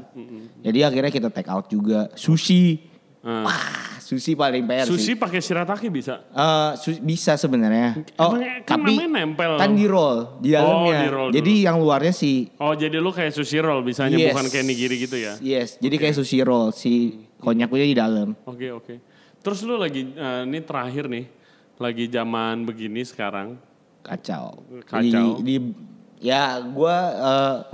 Jadi 0.61 0.79
akhirnya 0.81 1.11
kita 1.11 1.29
take 1.29 1.47
out 1.47 1.65
juga. 1.65 2.07
Sushi. 2.13 2.93
Eh, 3.19 3.41
Wah, 3.41 3.57
sushi 3.97 4.37
paling 4.37 4.61
PR 4.63 4.85
Sushi 4.85 5.17
pakai 5.17 5.41
shirataki 5.41 5.89
bisa. 5.89 6.21
Eh, 6.29 6.71
su- 6.77 7.01
bisa 7.01 7.33
sebenarnya. 7.33 8.05
Oh, 8.15 8.37
Emang 8.37 8.61
kan 8.61 8.77
tapi 8.77 8.93
namanya 8.95 9.09
nempel. 9.19 9.51
kan 9.57 9.73
di 9.73 9.85
roll 9.85 10.17
di 10.37 10.49
Oh, 10.51 10.61
dalamnya. 10.85 10.99
di 11.01 11.09
roll 11.09 11.29
Jadi 11.33 11.53
yang 11.59 11.77
luarnya 11.77 12.13
sih 12.13 12.53
Oh 12.55 12.71
jadi 12.71 13.01
lu 13.01 13.09
kayak 13.09 13.33
sushi 13.33 13.57
roll 13.57 13.81
bisanya 13.81 14.13
Yes. 14.13 14.29
bukan 14.29 14.45
kayak 14.47 14.65
nigiri 14.67 14.95
gitu 14.99 15.17
ya? 15.17 15.33
yes. 15.41 15.81
Jadi 15.81 15.95
kayak 15.97 16.13
sushi 16.13 16.37
roll 16.39 16.69
si 16.69 17.17
konyaknya 17.35 17.81
di 17.83 17.97
dalam. 17.97 18.29
Oke 18.45 18.69
oke. 18.69 18.93
Terus 19.41 19.65
lu 19.65 19.73
lagi 19.73 20.05
eh, 20.05 20.41
ini 20.43 20.61
terakhir 20.61 21.09
nih, 21.09 21.25
lagi 21.75 22.05
zaman 22.05 22.61
begini 22.61 23.01
sekarang. 23.01 23.57
Kacau. 24.01 24.61
Kacau. 24.85 25.41
Di, 25.41 25.57
di- 25.57 25.73
ya 26.21 26.61
gua 26.61 26.97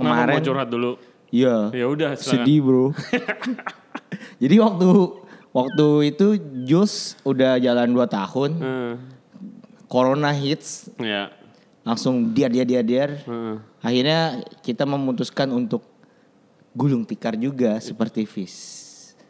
kemarin 0.00 0.32
mau 0.32 0.40
curhat 0.42 0.68
dulu? 0.72 0.92
Iya. 1.32 1.72
Ya 1.72 1.86
udah. 1.86 2.12
Sedih 2.14 2.60
bro. 2.60 2.92
Jadi 4.42 4.56
waktu 4.58 4.88
waktu 5.50 5.86
itu 6.06 6.26
Jus 6.62 7.16
udah 7.22 7.56
jalan 7.56 7.88
2 7.88 8.04
tahun, 8.06 8.50
Eh, 8.54 8.92
Corona 9.86 10.28
hits, 10.30 10.92
ya. 10.96 11.32
langsung 11.82 12.30
dia 12.30 12.46
dia 12.46 12.62
dia 12.62 12.80
dia. 12.80 13.04
Heeh. 13.18 13.56
Akhirnya 13.80 14.20
kita 14.60 14.84
memutuskan 14.84 15.48
untuk 15.50 15.82
gulung 16.70 17.02
tikar 17.02 17.34
juga 17.34 17.76
seperti 17.78 18.22
fish. 18.22 18.56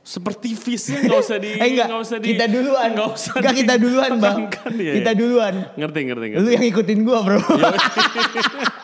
Seperti 0.02 0.50
fishnya 0.52 0.98
nggak 1.00 1.20
usah 1.20 1.38
di 1.38 1.50
Eh 1.62 1.66
enggak, 1.68 1.86
nggak 1.86 2.02
usah 2.02 2.18
di 2.18 2.26
kita 2.28 2.46
duluan. 2.46 2.88
nggak 2.92 3.08
usah 3.12 3.32
Enggak 3.36 3.52
di- 3.52 3.60
kita 3.60 3.74
duluan, 3.76 4.10
Bang. 4.12 4.36
tekankan, 4.44 4.72
ya, 4.76 4.92
kita 4.98 5.12
duluan. 5.14 5.54
Ngerti 5.72 5.98
ngerti 6.04 6.26
ngerti. 6.28 6.42
Lu 6.42 6.50
yang 6.50 6.66
ikutin 6.66 6.98
gua, 7.02 7.18
Bro. 7.22 7.38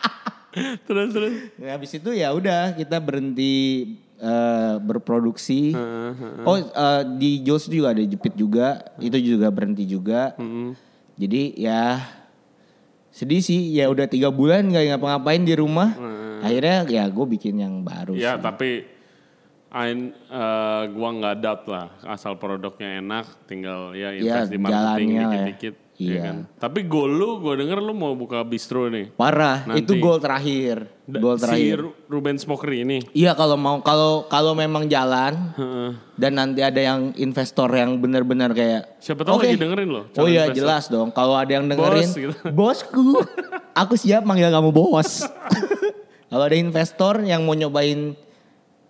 terus 0.87 1.09
terus. 1.13 1.33
Nah, 1.57 1.77
habis 1.77 1.91
itu 1.93 2.09
ya 2.11 2.33
udah 2.33 2.73
kita 2.73 2.97
berhenti 2.97 3.53
eh, 4.17 4.75
berproduksi. 4.81 5.73
Heeh, 5.73 6.11
heeh. 6.15 6.45
Oh, 6.45 6.57
eh, 6.57 7.01
di 7.17 7.41
Jos 7.45 7.69
juga 7.69 7.93
ada 7.93 8.03
jepit 8.03 8.33
juga, 8.33 8.81
itu 8.97 9.17
juga 9.35 9.47
berhenti 9.53 9.85
juga. 9.85 10.33
Mm-mm. 10.35 10.73
Jadi 11.19 11.53
ya 11.59 11.99
sedih 13.11 13.43
sih, 13.43 13.75
ya 13.75 13.91
udah 13.91 14.07
tiga 14.07 14.31
bulan 14.31 14.69
nggak 14.69 14.95
ngapa-ngapain 14.95 15.43
di 15.43 15.53
rumah. 15.53 15.93
Akhirnya 16.39 16.87
ya 16.87 17.03
gue 17.11 17.25
bikin 17.27 17.59
yang 17.59 17.83
baru. 17.83 18.15
Ya 18.15 18.39
sih. 18.39 18.43
tapi 18.43 18.71
Ain, 19.69 20.17
eh, 20.17 20.83
gua 20.97 21.09
nggak 21.13 21.35
doubt 21.45 21.63
lah 21.69 21.93
asal 22.09 22.41
produknya 22.41 23.05
enak 23.05 23.29
tinggal 23.45 23.93
ya 23.93 24.09
Ya, 24.09 24.41
invest 24.41 24.49
di 24.49 24.57
marketing 24.57 25.09
ya. 25.13 25.21
dikit-dikit 25.29 25.75
ya 25.77 25.88
Iya. 25.99 26.21
kan. 26.23 26.37
Tapi 26.55 26.87
goal 26.87 27.11
lu 27.11 27.29
gue 27.39 27.59
denger 27.59 27.77
lu 27.77 27.91
mau 27.91 28.15
buka 28.15 28.39
bistro 28.41 28.87
nih. 28.87 29.11
Parah, 29.11 29.67
Nanti. 29.67 29.83
itu 29.83 29.99
gol 29.99 30.15
terakhir. 30.15 30.87
Gol 31.05 31.35
Si 31.35 31.43
terakhir. 31.43 31.77
Ru- 31.81 31.95
Ruben 32.07 32.39
Smokery 32.39 32.77
ini. 32.81 32.97
Iya 33.11 33.35
kalau 33.35 33.59
mau 33.59 33.81
kalau 33.81 34.23
kalau 34.25 34.53
memang 34.53 34.87
jalan 34.87 35.51
Heeh. 35.53 35.91
dan 36.15 36.31
nanti 36.33 36.63
ada 36.63 36.79
yang 36.79 37.11
investor 37.15 37.67
yang 37.69 37.99
benar-benar 37.99 38.53
kayak 38.53 38.95
Siapa 38.97 39.27
tahu 39.27 39.43
Oke. 39.43 39.51
lagi 39.51 39.59
dengerin 39.59 39.89
loh. 39.89 40.05
Oh 40.15 40.23
iya 40.23 40.47
investor. 40.47 40.55
jelas 40.55 40.83
dong. 40.87 41.11
Kalau 41.11 41.35
ada 41.35 41.51
yang 41.51 41.67
dengerin, 41.67 42.07
Bos, 42.07 42.15
gitu. 42.15 42.33
bosku, 42.55 43.07
aku 43.73 43.93
siap 43.93 44.23
manggil 44.23 44.47
kamu 44.47 44.71
bos. 44.71 45.27
kalau 46.31 46.43
ada 46.45 46.55
investor 46.55 47.19
yang 47.21 47.43
mau 47.43 47.53
nyobain, 47.53 48.15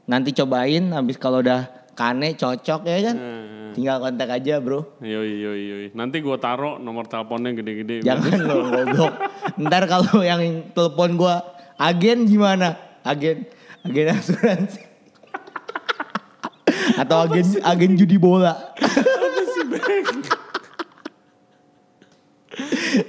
nanti 0.05 0.29
cobain. 0.31 0.93
Habis 0.93 1.17
kalau 1.17 1.41
udah 1.41 1.65
kane 1.99 2.31
cocok 2.33 2.87
ya 2.87 3.11
kan, 3.11 3.15
Hmm. 3.19 3.75
tinggal 3.75 3.99
kontak 3.99 4.31
aja 4.31 4.55
bro. 4.57 4.87
Yoi, 5.03 5.31
yoi, 5.35 5.61
yoi. 5.61 5.85
Nanti 5.91 6.23
gue 6.23 6.37
taruh 6.39 6.79
nomor 6.79 7.03
teleponnya 7.05 7.51
gede-gede. 7.51 7.99
Jangan 8.01 8.39
lo 8.39 8.55
goblok. 8.65 9.13
Ntar 9.59 9.83
kalau 9.83 10.23
yang 10.23 10.41
telepon 10.71 11.19
gua 11.19 11.43
agen 11.75 12.23
gimana? 12.23 12.79
Agen, 13.03 13.43
agen 13.83 14.07
asuransi. 14.09 14.79
Atau 17.03 17.27
agen 17.27 17.45
agen 17.61 17.91
judi 17.93 18.15
bola. 18.15 18.55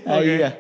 Ah, 0.06 0.18
Oke. 0.20 0.32
iya. 0.36 0.50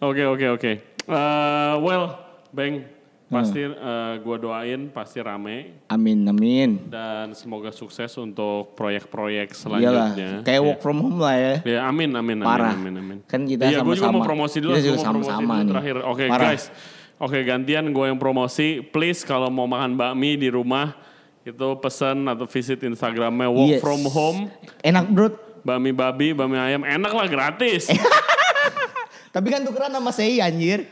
Oke, 0.00 0.22
oke, 0.24 0.46
oke. 0.56 0.70
Eh, 1.04 1.74
well, 1.78 2.16
Bang, 2.50 2.86
pasti 3.30 3.62
Hmm. 3.62 3.72
eh, 3.72 4.14
gue 4.18 4.36
doain 4.36 4.90
pasti 4.90 5.18
rame 5.18 5.86
Amin 5.86 6.26
amin. 6.26 6.82
dan 6.84 7.30
semoga 7.30 7.70
sukses 7.70 8.10
untuk 8.16 8.74
proyek-proyek 8.74 9.54
Iyalah, 9.54 9.62
selanjutnya. 10.10 10.30
kayak 10.42 10.58
Ya. 10.58 10.66
work 10.66 10.80
from 10.80 10.98
home 10.98 11.16
lah 11.16 11.34
ya. 11.34 11.54
Ya, 11.64 11.78
amin, 11.84 12.10
amin, 12.10 12.36
amin, 12.36 12.44
Parah. 12.44 12.74
amin, 12.74 12.90
amin. 12.92 13.18
Kan 13.24 13.46
kita 13.46 13.64
iya, 13.64 13.80
gue 13.80 13.94
juga 13.94 14.04
sama-sama. 14.04 14.18
mau 14.18 14.26
promosi 14.26 14.56
dulu. 14.58 14.74
Kita 14.74 14.82
juga 14.84 14.98
sama-sama 15.00 15.54
nih. 15.56 15.68
Terakhir, 15.70 15.96
oke 16.02 16.24
Parah. 16.26 16.42
guys. 16.50 16.64
Oke, 17.16 17.38
gantian 17.40 17.84
gue 17.86 18.04
yang 18.04 18.16
promosi. 18.16 18.82
Please 18.82 19.22
kalau 19.22 19.46
mau 19.46 19.64
makan 19.64 19.94
bakmi 19.94 20.34
di 20.34 20.48
rumah 20.48 20.96
itu 21.40 21.68
pesan 21.78 22.26
atau 22.26 22.44
visit 22.44 22.80
Instagramnya 22.80 23.46
Walk 23.46 23.70
Yes. 23.70 23.80
From 23.80 24.02
Home. 24.06 24.50
Enak 24.80 25.06
bro. 25.06 25.28
Bakmi 25.60 25.92
babi, 25.92 26.32
bakmi 26.32 26.56
ayam, 26.56 26.80
enak 26.80 27.12
lah 27.12 27.26
gratis. 27.26 27.86
Tapi 29.30 29.46
kan 29.46 29.62
tukeran 29.62 29.92
sama 29.92 30.10
Sei 30.10 30.40
anjir. 30.40 30.88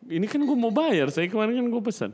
Ini 0.00 0.24
kan 0.24 0.40
gue 0.40 0.56
mau 0.56 0.70
bayar, 0.70 1.08
saya 1.08 1.26
kemarin 1.26 1.56
kan 1.56 1.66
gue 1.66 1.82
pesan. 1.82 2.10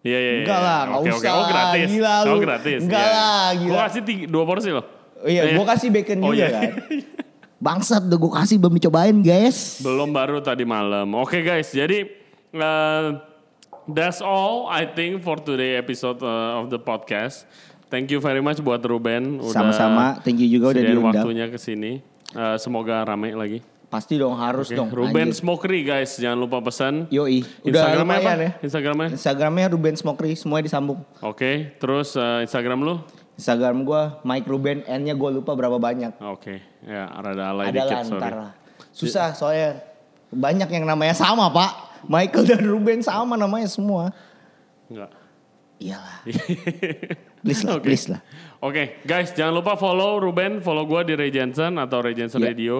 Iya, 0.00 0.18
iya, 0.18 0.32
iya. 0.32 0.42
Enggak 0.44 0.60
lah, 0.60 0.80
nggak 0.84 0.98
Oke, 0.98 1.08
oke. 1.08 1.20
usah. 1.20 1.32
Oh 1.32 1.44
gratis. 1.46 1.86
Gila 1.88 2.12
Oh 2.12 2.24
lu. 2.26 2.38
gratis. 2.40 2.80
Enggak 2.82 3.06
lah, 3.06 3.44
gila. 3.54 3.70
Gue 3.70 3.80
kasih 3.80 4.02
tiga, 4.02 4.24
dua 4.26 4.44
porsi 4.44 4.68
loh. 4.68 4.86
Oh 5.16 5.28
iya, 5.28 5.40
Eh, 5.42 5.54
gua 5.54 5.66
kasih 5.66 5.88
bacon 5.88 6.18
Oh 6.20 6.30
juga 6.30 6.36
iya. 6.36 6.48
kan. 6.52 6.72
Bangsat 7.64 8.02
udah 8.04 8.18
gue 8.18 8.32
kasih 8.34 8.56
belum 8.58 8.74
dicobain 8.76 9.16
guys. 9.18 9.80
Belum 9.80 10.12
baru 10.12 10.38
tadi 10.38 10.68
malam. 10.68 11.08
Oke 11.16 11.40
guys, 11.40 11.72
jadi 11.72 12.04
uh, 12.52 13.16
that's 13.88 14.20
all 14.20 14.68
I 14.68 14.84
think 14.84 15.24
for 15.24 15.40
today 15.40 15.80
episode 15.80 16.20
uh, 16.20 16.60
of 16.60 16.68
the 16.68 16.76
podcast. 16.76 17.48
Thank 17.88 18.10
you 18.10 18.18
very 18.18 18.42
much 18.42 18.60
buat 18.60 18.82
Ruben 18.82 19.40
Sama-sama, 19.48 20.20
thank 20.20 20.36
you 20.36 20.50
juga 20.50 20.74
udah 20.74 20.82
diundang. 20.82 21.14
waktunya 21.14 21.46
ke 21.48 21.56
sini. 21.56 22.04
Uh, 22.34 22.58
semoga 22.58 23.06
rame 23.06 23.32
lagi. 23.32 23.64
Pasti 23.94 24.18
dong 24.18 24.34
harus 24.34 24.74
dong. 24.74 24.90
Ruben 24.90 25.30
anjir. 25.30 25.38
Smokery 25.38 25.86
guys, 25.86 26.18
jangan 26.18 26.34
lupa 26.34 26.58
pesan. 26.58 27.06
Yoi, 27.14 27.46
udah 27.62 27.94
Instagramnya 27.94 28.18
apa? 28.18 28.32
ya. 28.34 28.50
Instagramnya. 28.58 29.08
Instagramnya 29.14 29.66
Ruben 29.70 29.94
Smokery, 29.94 30.34
semuanya 30.34 30.66
disambung. 30.66 30.98
Oke, 31.22 31.78
terus 31.78 32.18
uh, 32.18 32.42
Instagram 32.42 32.82
lu? 32.82 32.98
Instagram 33.38 33.86
gua 33.86 34.18
Mike 34.26 34.50
Ruben, 34.50 34.82
N-nya 34.82 35.14
gue 35.14 35.30
lupa 35.30 35.54
berapa 35.54 35.78
banyak. 35.78 36.18
Oke, 36.26 36.58
ya 36.82 37.06
rada 37.06 37.54
alay 37.54 37.70
Ada 37.70 37.86
dikit 37.86 37.98
sorry. 38.10 38.18
ntar 38.18 38.34
lah. 38.34 38.50
Susah 38.90 39.30
soalnya 39.30 39.78
banyak 40.34 40.66
yang 40.74 40.90
namanya 40.90 41.14
sama 41.14 41.46
pak. 41.54 42.02
Michael 42.10 42.44
dan 42.50 42.62
Ruben 42.66 42.98
sama 42.98 43.38
namanya 43.38 43.70
semua. 43.70 44.10
Enggak. 44.90 45.10
Iyalah. 45.84 46.24
please 47.44 47.60
lah, 47.60 47.76
Oke. 47.76 47.84
please 47.84 48.06
lah. 48.08 48.20
Oke, 48.64 49.04
guys, 49.04 49.36
jangan 49.36 49.60
lupa 49.60 49.76
follow 49.76 50.16
Ruben, 50.16 50.64
follow 50.64 50.88
gue 50.88 51.12
di 51.12 51.14
Ray 51.20 51.28
Jensen 51.28 51.76
atau 51.76 52.00
Ray 52.00 52.16
Jensen 52.16 52.40
Iya. 52.40 52.48
Radio. 52.56 52.76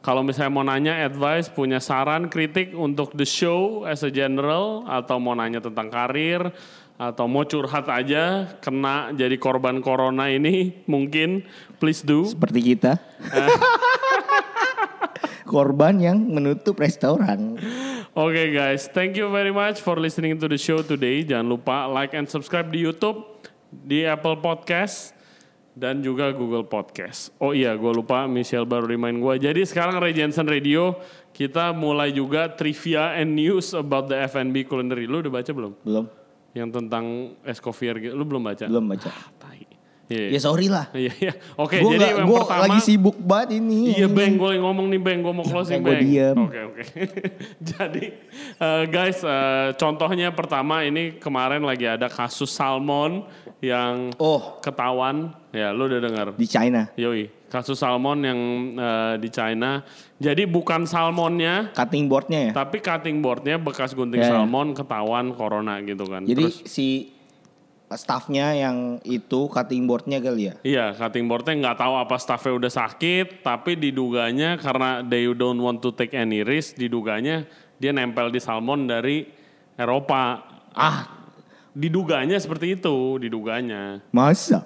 Kalau 0.00 0.24
misalnya 0.24 0.52
mau 0.56 0.64
nanya, 0.64 1.04
advice, 1.04 1.52
punya 1.52 1.76
saran, 1.76 2.32
kritik 2.32 2.72
untuk 2.72 3.12
the 3.12 3.28
show 3.28 3.84
as 3.84 4.00
a 4.00 4.08
general, 4.08 4.88
atau 4.88 5.20
mau 5.20 5.36
nanya 5.36 5.60
tentang 5.60 5.92
karir, 5.92 6.48
atau 6.96 7.28
mau 7.28 7.44
curhat 7.44 7.84
aja, 7.92 8.56
kena 8.64 9.12
jadi 9.12 9.36
korban 9.36 9.84
corona 9.84 10.32
ini, 10.32 10.80
mungkin, 10.88 11.44
please 11.76 12.00
do. 12.00 12.24
Seperti 12.24 12.72
kita. 12.72 12.96
Korban 15.46 16.02
yang 16.02 16.18
menutup 16.26 16.74
restoran. 16.74 17.54
Oke 18.16 18.48
guys, 18.48 18.88
thank 18.88 19.12
you 19.12 19.28
very 19.28 19.52
much 19.52 19.84
for 19.84 20.00
listening 20.00 20.40
to 20.40 20.48
the 20.48 20.56
show 20.56 20.80
today. 20.80 21.20
Jangan 21.20 21.52
lupa 21.52 21.84
like 21.84 22.16
and 22.16 22.24
subscribe 22.24 22.72
di 22.72 22.80
YouTube, 22.80 23.20
di 23.68 24.08
Apple 24.08 24.40
Podcast, 24.40 25.12
dan 25.76 26.00
juga 26.00 26.32
Google 26.32 26.64
Podcast. 26.64 27.28
Oh 27.36 27.52
iya, 27.52 27.76
gue 27.76 27.92
lupa 27.92 28.24
Michelle 28.24 28.64
baru 28.64 28.88
remind 28.88 29.20
gue. 29.20 29.52
Jadi 29.52 29.68
sekarang 29.68 30.00
Ray 30.00 30.16
Jensen 30.16 30.48
Radio, 30.48 30.96
kita 31.36 31.76
mulai 31.76 32.08
juga 32.08 32.48
trivia 32.48 33.20
and 33.20 33.36
news 33.36 33.76
about 33.76 34.08
the 34.08 34.16
F&B 34.24 34.64
culinary. 34.64 35.04
Lu 35.04 35.20
udah 35.20 35.32
baca 35.36 35.52
belum? 35.52 35.76
Belum, 35.84 36.08
Yang 36.56 36.68
tentang 36.72 37.04
Escoffier 37.44 38.00
gitu, 38.00 38.16
lu 38.16 38.24
belum 38.24 38.40
baca? 38.40 38.64
belum 38.64 38.96
baca. 38.96 39.12
Tai. 39.36 39.55
Iya, 40.06 40.26
Ya 40.30 40.38
sorry 40.38 40.66
lah. 40.66 40.86
iya. 40.94 41.10
iya. 41.18 41.32
Oke, 41.54 41.78
Gue 41.78 41.94
jadi 41.94 42.14
yang 42.14 42.30
pertama... 42.30 42.62
lagi 42.62 42.78
sibuk 42.80 43.18
banget 43.18 43.58
ini. 43.58 43.90
Iya 43.92 44.06
Bang, 44.06 44.34
gue 44.34 44.50
ngomong 44.56 44.86
nih 44.86 45.00
Bang, 45.00 45.18
gue 45.18 45.32
mau 45.32 45.42
closing 45.42 45.82
makanya 45.82 45.98
gua 45.98 46.26
Bang. 46.32 46.46
Oke 46.46 46.60
oke. 46.62 46.82
Jadi 47.74 48.04
eh, 48.56 48.82
guys, 48.86 49.18
eh, 49.20 49.68
contohnya 49.74 50.30
pertama 50.30 50.80
ini 50.80 51.16
kemarin 51.16 51.60
lagi 51.60 51.86
ada 51.86 52.06
kasus 52.06 52.48
salmon 52.48 53.26
yang 53.58 54.14
Oh, 54.16 54.60
ketahuan, 54.60 55.34
ya 55.50 55.70
lu 55.70 55.86
udah 55.86 55.98
dengar. 55.98 56.26
di 56.32 56.46
China. 56.46 56.86
Yoi, 56.94 57.26
kasus 57.48 57.74
salmon 57.74 58.18
yang 58.20 58.40
eh, 58.74 59.14
di 59.18 59.28
China. 59.28 59.82
Jadi 60.16 60.44
bukan 60.44 60.84
salmonnya, 60.84 61.72
Cutting 61.72 62.06
boardnya 62.06 62.40
ya. 62.40 62.52
tapi 62.54 62.78
cutting 62.78 63.18
boardnya 63.18 63.56
bekas 63.56 63.90
gunting 63.90 64.16
Ya, 64.18 64.28
ya. 64.28 64.32
salmon 64.38 64.70
ketahuan 64.70 65.34
corona 65.34 65.82
gitu 65.82 66.06
kan. 66.06 66.22
Jadi 66.22 66.42
Terus 66.42 66.56
si 66.64 67.15
staffnya 67.94 68.50
yang 68.58 68.98
itu 69.06 69.46
cutting 69.46 69.86
boardnya 69.86 70.18
kali 70.18 70.50
ya. 70.50 70.54
Iya, 70.66 70.86
cutting 70.98 71.30
boardnya 71.30 71.54
nggak 71.62 71.78
tahu 71.78 71.94
apa 71.94 72.16
staffnya 72.18 72.52
udah 72.58 72.72
sakit, 72.72 73.46
tapi 73.46 73.78
diduganya 73.78 74.58
karena 74.58 75.06
they 75.06 75.30
don't 75.30 75.62
want 75.62 75.78
to 75.78 75.94
take 75.94 76.10
any 76.18 76.42
risk, 76.42 76.74
diduganya 76.74 77.46
dia 77.78 77.94
nempel 77.94 78.34
di 78.34 78.42
salmon 78.42 78.90
dari 78.90 79.28
Eropa. 79.78 80.42
Ah, 80.74 81.16
Diduganya 81.76 82.40
seperti 82.40 82.80
itu, 82.80 83.20
diduganya. 83.20 84.00
masa? 84.08 84.64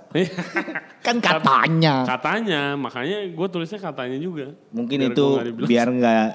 kan 1.06 1.18
katanya. 1.18 2.06
Katanya, 2.06 2.78
makanya 2.78 3.26
gue 3.26 3.48
tulisnya 3.50 3.82
katanya 3.82 4.14
juga. 4.14 4.54
Mungkin 4.70 4.94
Biar 4.94 5.10
itu 5.10 5.26
biar 5.66 5.88
nggak 5.90 6.26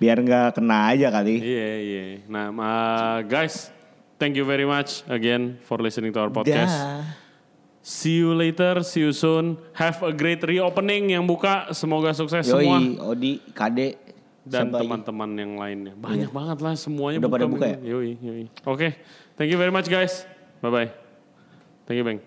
biar 0.00 0.16
nggak 0.24 0.46
kena 0.56 0.96
aja 0.96 1.12
kali. 1.12 1.36
Iya, 1.44 1.70
iya. 1.84 2.04
Nah, 2.24 2.48
uh, 2.48 3.18
guys, 3.28 3.68
thank 4.18 4.36
you 4.36 4.44
very 4.44 4.66
much 4.66 5.06
again 5.08 5.56
for 5.64 5.78
listening 5.78 6.12
to 6.12 6.20
our 6.20 6.30
podcast. 6.30 6.74
Dah. 6.74 7.02
See 7.88 8.20
you 8.20 8.36
later, 8.36 8.84
see 8.84 9.00
you 9.00 9.16
soon. 9.16 9.56
Have 9.72 10.02
a 10.04 10.12
great 10.12 10.44
reopening 10.44 11.14
yang 11.14 11.24
buka. 11.24 11.72
Semoga 11.72 12.12
sukses 12.12 12.44
semua. 12.44 12.76
Yoi, 12.76 13.00
Odi, 13.00 13.32
Kade, 13.56 13.96
dan 14.44 14.68
teman-teman 14.68 15.30
yang 15.38 15.52
lainnya. 15.56 15.94
Banyak 15.96 16.28
banget 16.28 16.58
lah 16.60 16.74
semuanya 16.76 17.22
Udah 17.24 17.32
pada 17.32 17.46
buka 17.48 17.78
Bang. 17.78 17.80
Yoi, 17.80 18.20
yoi. 18.20 18.44
Oke, 18.68 18.92
thank 19.40 19.48
you 19.48 19.56
very 19.56 19.72
much 19.72 19.88
guys. 19.88 20.28
Bye 20.60 20.68
bye. 20.68 20.90
Thank 21.88 22.02
you 22.02 22.04
Bang. 22.04 22.20